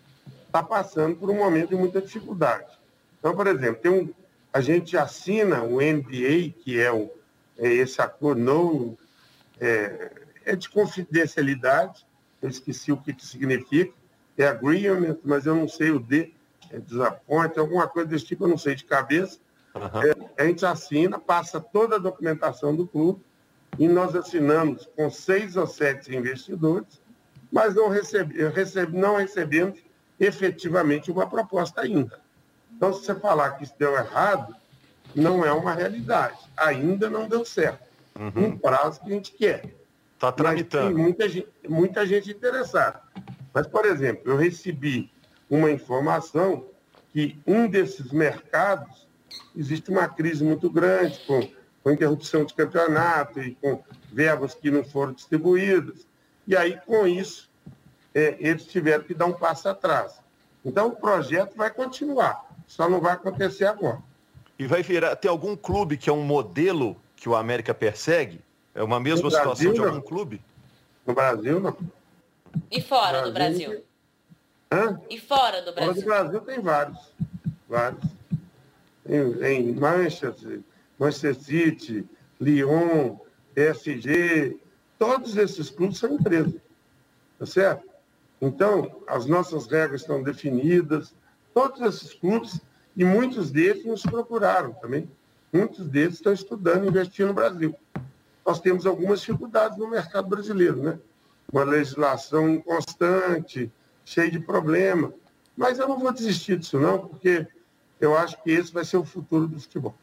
está 0.46 0.62
passando 0.62 1.16
por 1.16 1.30
um 1.30 1.38
momento 1.38 1.70
de 1.70 1.76
muita 1.76 2.02
dificuldade. 2.02 2.78
Então, 3.20 3.36
por 3.36 3.48
exemplo, 3.48 3.82
tem 3.82 3.92
um, 3.92 4.14
a 4.52 4.62
gente 4.62 4.98
assina 4.98 5.64
o 5.64 5.80
NBA, 5.80 6.54
que 6.64 6.80
é 6.80 6.92
o 6.92 7.10
é, 7.60 7.68
esse 7.74 8.02
acordo 8.02 8.42
não 8.42 8.98
é, 9.60 10.12
é, 10.46 10.56
de 10.56 10.70
confidencialidade, 10.70 12.06
eu 12.42 12.50
esqueci 12.50 12.92
o 12.92 12.98
que, 12.98 13.14
que 13.14 13.26
significa, 13.26 13.94
é 14.38 14.48
agreement, 14.48 15.18
mas 15.26 15.46
eu 15.46 15.54
não 15.54 15.68
sei 15.68 15.92
o 15.92 16.00
D, 16.00 16.32
desappoint, 16.78 17.58
alguma 17.58 17.88
coisa 17.88 18.10
desse 18.10 18.26
tipo, 18.26 18.44
eu 18.44 18.50
não 18.50 18.58
sei 18.58 18.76
de 18.76 18.86
cabeça. 18.86 19.40
Uhum. 19.74 20.04
É, 20.38 20.44
a 20.44 20.48
gente 20.48 20.66
assina, 20.66 21.20
passa 21.20 21.60
toda 21.60 21.96
a 21.96 22.00
documentação 22.00 22.76
do 22.76 22.88
clube 22.88 23.22
e 23.78 23.88
nós 23.88 24.16
assinamos 24.16 24.88
com 24.96 25.10
seis 25.10 25.56
ou 25.56 25.68
sete 25.68 26.16
investidores, 26.16 27.02
mas 27.52 27.76
não, 27.76 27.90
recebe, 27.90 28.48
recebe, 28.50 28.98
não 28.98 29.18
recebemos 29.18 29.80
efetivamente 30.20 31.12
uma 31.12 31.28
proposta 31.28 31.82
ainda. 31.82 32.20
Então, 32.76 32.94
se 32.94 33.06
você 33.06 33.16
falar 33.16 33.52
que 33.52 33.64
isso 33.64 33.74
deu 33.78 33.96
errado, 33.96 34.56
não 35.16 35.46
é 35.46 35.52
uma 35.52 35.74
realidade. 35.74 36.38
Ainda 36.56 37.10
não 37.10 37.28
deu 37.28 37.44
certo. 37.46 37.88
Uhum. 38.18 38.48
Um 38.48 38.58
prazo 38.58 39.02
que 39.02 39.08
a 39.08 39.14
gente 39.14 39.32
quer. 39.32 39.74
Está 40.16 40.32
tramitando. 40.32 40.86
Mas 40.86 40.94
tem 40.94 41.04
muita 41.04 41.30
gente, 41.30 41.50
muita 41.68 42.06
gente 42.06 42.32
interessada. 42.32 43.02
Mas, 43.54 43.66
por 43.66 43.86
exemplo, 43.86 44.24
eu 44.26 44.38
recebi 44.38 45.12
uma 45.50 45.72
informação 45.72 46.66
que 47.12 47.40
um 47.46 47.68
desses 47.68 48.12
mercados 48.12 49.08
existe 49.56 49.90
uma 49.90 50.08
crise 50.08 50.44
muito 50.44 50.70
grande, 50.70 51.20
com, 51.26 51.50
com 51.84 51.92
interrupção 51.92 52.46
de 52.46 52.54
campeonato 52.54 53.42
e 53.42 53.56
com 53.56 53.84
verbas 54.12 54.54
que 54.54 54.70
não 54.70 54.84
foram 54.84 55.14
distribuídas. 55.14 56.06
E 56.48 56.56
aí, 56.56 56.80
com 56.86 57.08
isso, 57.08 57.50
é, 58.14 58.38
eles 58.40 58.66
tiveram 58.66 59.04
que 59.04 59.14
dar 59.14 59.26
um 59.26 59.34
passo 59.34 59.70
atrás. 59.70 60.20
Então, 60.64 60.88
o 60.88 60.96
projeto 60.96 61.56
vai 61.56 61.70
continuar, 61.70 62.46
só 62.68 62.90
não 62.90 63.00
vai 63.00 63.14
acontecer 63.14 63.66
agora. 63.66 64.00
E 64.58 64.68
vai 64.68 64.84
virar, 64.84 65.16
tem 65.16 65.30
algum 65.30 65.56
clube 65.56 65.98
que 65.98 66.10
é 66.10 66.14
um 66.14 66.24
modelo 66.24 66.98
que 67.16 67.30
o 67.30 67.36
América 67.36 67.74
persegue? 67.74 68.42
É 68.76 68.84
uma 68.84 69.00
mesma 69.00 69.24
no 69.24 69.32
situação 69.32 69.54
Brasil, 69.54 69.74
de 69.74 69.80
algum 69.80 69.96
não. 69.96 70.02
clube? 70.02 70.42
No 71.06 71.14
Brasil, 71.14 71.60
não. 71.60 71.78
E 72.70 72.82
fora 72.82 73.22
do 73.22 73.32
Brasil? 73.32 73.84
Hã? 74.72 75.00
E 75.10 75.20
fora 75.20 75.62
do 75.62 75.74
Brasil? 75.74 76.04
Fora 76.04 76.24
do 76.24 76.30
Brasil 76.30 76.42
tem 76.42 76.60
vários. 76.62 77.14
Vários. 77.68 78.04
Em, 79.08 79.44
em 79.44 79.74
Manchester, 79.74 80.62
Manchester 81.00 81.36
City, 81.36 82.06
Lyon, 82.40 83.18
PSG, 83.56 84.58
todos 84.98 85.36
esses 85.38 85.70
clubes 85.70 85.98
são 85.98 86.14
empresas. 86.14 86.62
Tá 87.40 87.46
certo? 87.46 87.90
Então, 88.40 89.02
as 89.08 89.26
nossas 89.26 89.68
regras 89.68 90.02
estão 90.02 90.22
definidas, 90.22 91.14
todos 91.54 91.82
esses 91.82 92.14
clubes, 92.14 92.62
e 92.96 93.04
muitos 93.04 93.52
deles 93.52 93.86
nos 93.86 94.04
procuraram 94.04 94.74
também. 94.74 95.10
Muitos 95.52 95.88
deles 95.88 96.16
estão 96.16 96.32
estudando 96.32 96.88
investir 96.88 97.26
no 97.26 97.34
Brasil. 97.34 97.76
Nós 98.46 98.60
temos 98.60 98.86
algumas 98.86 99.22
dificuldades 99.22 99.78
no 99.78 99.90
mercado 99.90 100.28
brasileiro, 100.28 100.82
né? 100.82 101.00
Uma 101.52 101.64
legislação 101.64 102.50
inconstante, 102.50 103.72
cheia 104.10 104.32
de 104.32 104.40
problema. 104.40 105.14
Mas 105.56 105.78
eu 105.78 105.88
não 105.88 106.00
vou 106.00 106.12
desistir 106.12 106.58
disso, 106.58 106.80
não, 106.80 107.00
porque 107.00 107.46
eu 108.02 108.18
acho 108.18 108.42
que 108.42 108.50
esse 108.50 108.74
vai 108.74 108.84
ser 108.84 108.98
o 108.98 109.06
futuro 109.06 109.46
do 109.46 109.60
futebol. 109.60 109.94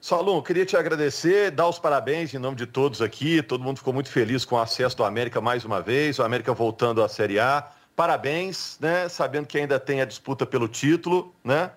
Salom, 0.00 0.40
queria 0.40 0.64
te 0.64 0.76
agradecer, 0.76 1.50
dar 1.50 1.68
os 1.68 1.78
parabéns 1.78 2.32
em 2.32 2.38
nome 2.38 2.56
de 2.56 2.66
todos 2.66 3.02
aqui. 3.02 3.42
Todo 3.42 3.62
mundo 3.62 3.78
ficou 3.78 3.92
muito 3.92 4.08
feliz 4.08 4.44
com 4.44 4.54
o 4.54 4.58
acesso 4.58 4.96
do 4.96 5.04
América 5.04 5.40
mais 5.40 5.64
uma 5.64 5.82
vez, 5.82 6.18
o 6.18 6.22
América 6.22 6.54
voltando 6.54 7.02
à 7.02 7.08
Série 7.08 7.38
A. 7.38 7.66
Parabéns, 7.94 8.78
né? 8.80 9.08
Sabendo 9.08 9.46
que 9.46 9.58
ainda 9.58 9.80
tem 9.80 10.00
a 10.00 10.04
disputa 10.04 10.46
pelo 10.46 10.68
título, 10.68 11.34
né? 11.42 11.70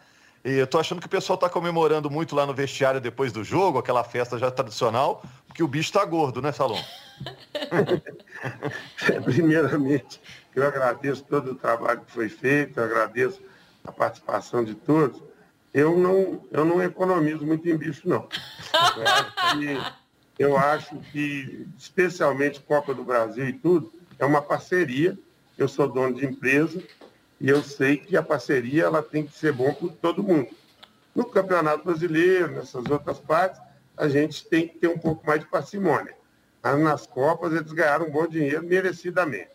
E 0.46 0.52
eu 0.52 0.68
tô 0.68 0.80
achando 0.80 1.00
que 1.02 1.08
o 1.08 1.10
pessoal 1.10 1.36
está 1.36 1.50
comemorando 1.50 2.10
muito 2.10 2.36
lá 2.36 2.46
no 2.46 2.54
vestiário 2.54 3.02
depois 3.02 3.32
do 3.32 3.44
jogo, 3.44 3.80
aquela 3.80 4.04
festa 4.04 4.38
já 4.38 4.50
tradicional, 4.50 5.24
porque 5.48 5.64
o 5.64 5.68
bicho 5.68 5.90
está 5.90 6.06
gordo, 6.06 6.42
né, 6.42 6.52
Salom? 6.52 6.80
Primeiramente, 9.26 10.22
eu 10.56 10.66
agradeço 10.66 11.24
todo 11.24 11.52
o 11.52 11.56
trabalho 11.56 12.02
que 12.02 12.12
foi 12.12 12.30
feito, 12.30 12.80
eu 12.80 12.84
agradeço 12.84 13.42
a 13.84 13.92
participação 13.92 14.64
de 14.64 14.76
todos 14.76 15.22
eu 15.74 15.98
não, 15.98 16.46
eu 16.52 16.66
não 16.66 16.82
economizo 16.82 17.46
muito 17.46 17.68
em 17.70 17.78
bicho, 17.78 18.08
não. 18.08 18.28
Eu 18.98 19.08
acho, 19.08 19.60
que, 19.60 19.94
eu 20.40 20.58
acho 20.58 20.96
que, 21.12 21.68
especialmente 21.78 22.62
Copa 22.62 22.94
do 22.94 23.04
Brasil 23.04 23.48
e 23.48 23.54
tudo, 23.54 23.92
é 24.18 24.26
uma 24.26 24.42
parceria. 24.42 25.18
Eu 25.58 25.68
sou 25.68 25.88
dono 25.88 26.16
de 26.16 26.26
empresa 26.26 26.82
e 27.40 27.50
eu 27.50 27.62
sei 27.62 27.98
que 27.98 28.18
a 28.18 28.24
parceria 28.24 28.86
ela 28.86 29.04
tem 29.04 29.26
que 29.26 29.38
ser 29.38 29.54
bom 29.54 29.74
para 29.74 29.90
todo 29.90 30.24
mundo. 30.24 30.50
No 31.14 31.26
Campeonato 31.26 31.84
Brasileiro, 31.84 32.52
nessas 32.52 32.86
outras 32.86 33.20
partes, 33.20 33.62
a 33.96 34.08
gente 34.08 34.48
tem 34.48 34.68
que 34.68 34.80
ter 34.80 34.88
um 34.88 34.98
pouco 34.98 35.26
mais 35.28 35.42
de 35.42 35.48
parcimônia. 35.48 36.16
Nas 36.64 37.08
Copas 37.08 37.54
eles 37.54 37.72
ganharam 37.72 38.08
um 38.08 38.12
bom 38.12 38.28
dinheiro 38.28 38.64
merecidamente. 38.64 39.52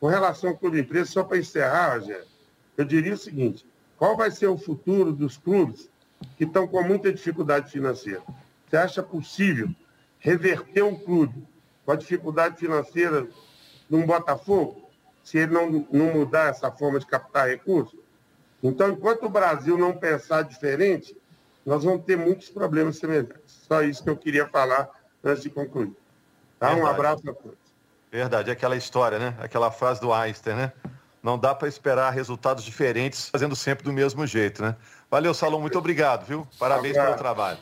Com 0.00 0.06
relação 0.06 0.50
ao 0.50 0.56
clube 0.56 0.80
empresa, 0.80 1.10
só 1.10 1.24
para 1.24 1.38
encerrar, 1.38 1.94
Rogério, 1.94 2.26
eu 2.76 2.84
diria 2.84 3.14
o 3.14 3.18
seguinte, 3.18 3.66
qual 3.96 4.16
vai 4.16 4.30
ser 4.30 4.46
o 4.46 4.56
futuro 4.56 5.12
dos 5.12 5.36
clubes 5.36 5.90
que 6.36 6.44
estão 6.44 6.66
com 6.66 6.82
muita 6.82 7.12
dificuldade 7.12 7.70
financeira? 7.70 8.22
Você 8.66 8.76
acha 8.76 9.02
possível 9.02 9.68
reverter 10.20 10.82
um 10.82 10.94
clube 10.94 11.46
com 11.84 11.92
a 11.92 11.96
dificuldade 11.96 12.56
financeira 12.58 13.26
num 13.90 14.06
Botafogo, 14.06 14.88
se 15.24 15.38
ele 15.38 15.52
não, 15.52 15.86
não 15.90 16.12
mudar 16.14 16.50
essa 16.50 16.70
forma 16.70 17.00
de 17.00 17.06
captar 17.06 17.48
recursos? 17.48 17.98
Então, 18.62 18.90
enquanto 18.90 19.24
o 19.24 19.30
Brasil 19.30 19.76
não 19.76 19.96
pensar 19.96 20.42
diferente, 20.42 21.16
nós 21.64 21.84
vamos 21.84 22.04
ter 22.04 22.16
muitos 22.16 22.48
problemas 22.48 22.98
semelhantes. 22.98 23.36
Só 23.46 23.82
isso 23.82 24.02
que 24.02 24.10
eu 24.10 24.16
queria 24.16 24.46
falar 24.46 24.88
antes 25.22 25.42
de 25.42 25.50
concluir. 25.50 25.94
Tá? 26.58 26.74
Um 26.74 26.86
abraço 26.86 27.28
a 27.28 27.32
todos. 27.32 27.58
Verdade, 28.10 28.50
é 28.50 28.52
aquela 28.52 28.76
história, 28.76 29.18
né? 29.18 29.34
Aquela 29.38 29.70
frase 29.70 30.00
do 30.00 30.12
Einstein, 30.12 30.54
né? 30.54 30.72
Não 31.22 31.38
dá 31.38 31.54
para 31.54 31.68
esperar 31.68 32.10
resultados 32.10 32.64
diferentes 32.64 33.28
fazendo 33.28 33.54
sempre 33.54 33.84
do 33.84 33.92
mesmo 33.92 34.26
jeito, 34.26 34.62
né? 34.62 34.76
Valeu, 35.10 35.34
Salom, 35.34 35.60
muito 35.60 35.78
obrigado, 35.78 36.24
viu? 36.24 36.46
Parabéns 36.58 36.96
pelo 36.96 37.16
trabalho. 37.16 37.58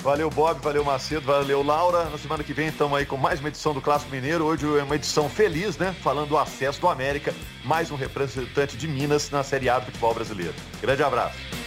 Valeu, 0.00 0.28
Bob, 0.28 0.60
valeu, 0.60 0.84
Macedo, 0.84 1.24
valeu, 1.24 1.62
Laura. 1.62 2.04
Na 2.10 2.18
semana 2.18 2.44
que 2.44 2.52
vem 2.52 2.68
estamos 2.68 2.98
aí 2.98 3.06
com 3.06 3.16
mais 3.16 3.40
uma 3.40 3.48
edição 3.48 3.72
do 3.72 3.80
Clássico 3.80 4.10
Mineiro. 4.10 4.44
Hoje 4.44 4.66
é 4.78 4.82
uma 4.82 4.96
edição 4.96 5.30
feliz, 5.30 5.78
né? 5.78 5.94
Falando 6.02 6.28
do 6.28 6.36
acesso 6.36 6.78
do 6.78 6.88
América, 6.88 7.34
mais 7.64 7.90
um 7.90 7.96
representante 7.96 8.76
de 8.76 8.86
Minas 8.86 9.30
na 9.30 9.42
Série 9.42 9.68
A 9.70 9.78
do 9.78 9.86
futebol 9.86 10.12
brasileiro. 10.12 10.54
Grande 10.82 11.02
abraço. 11.02 11.63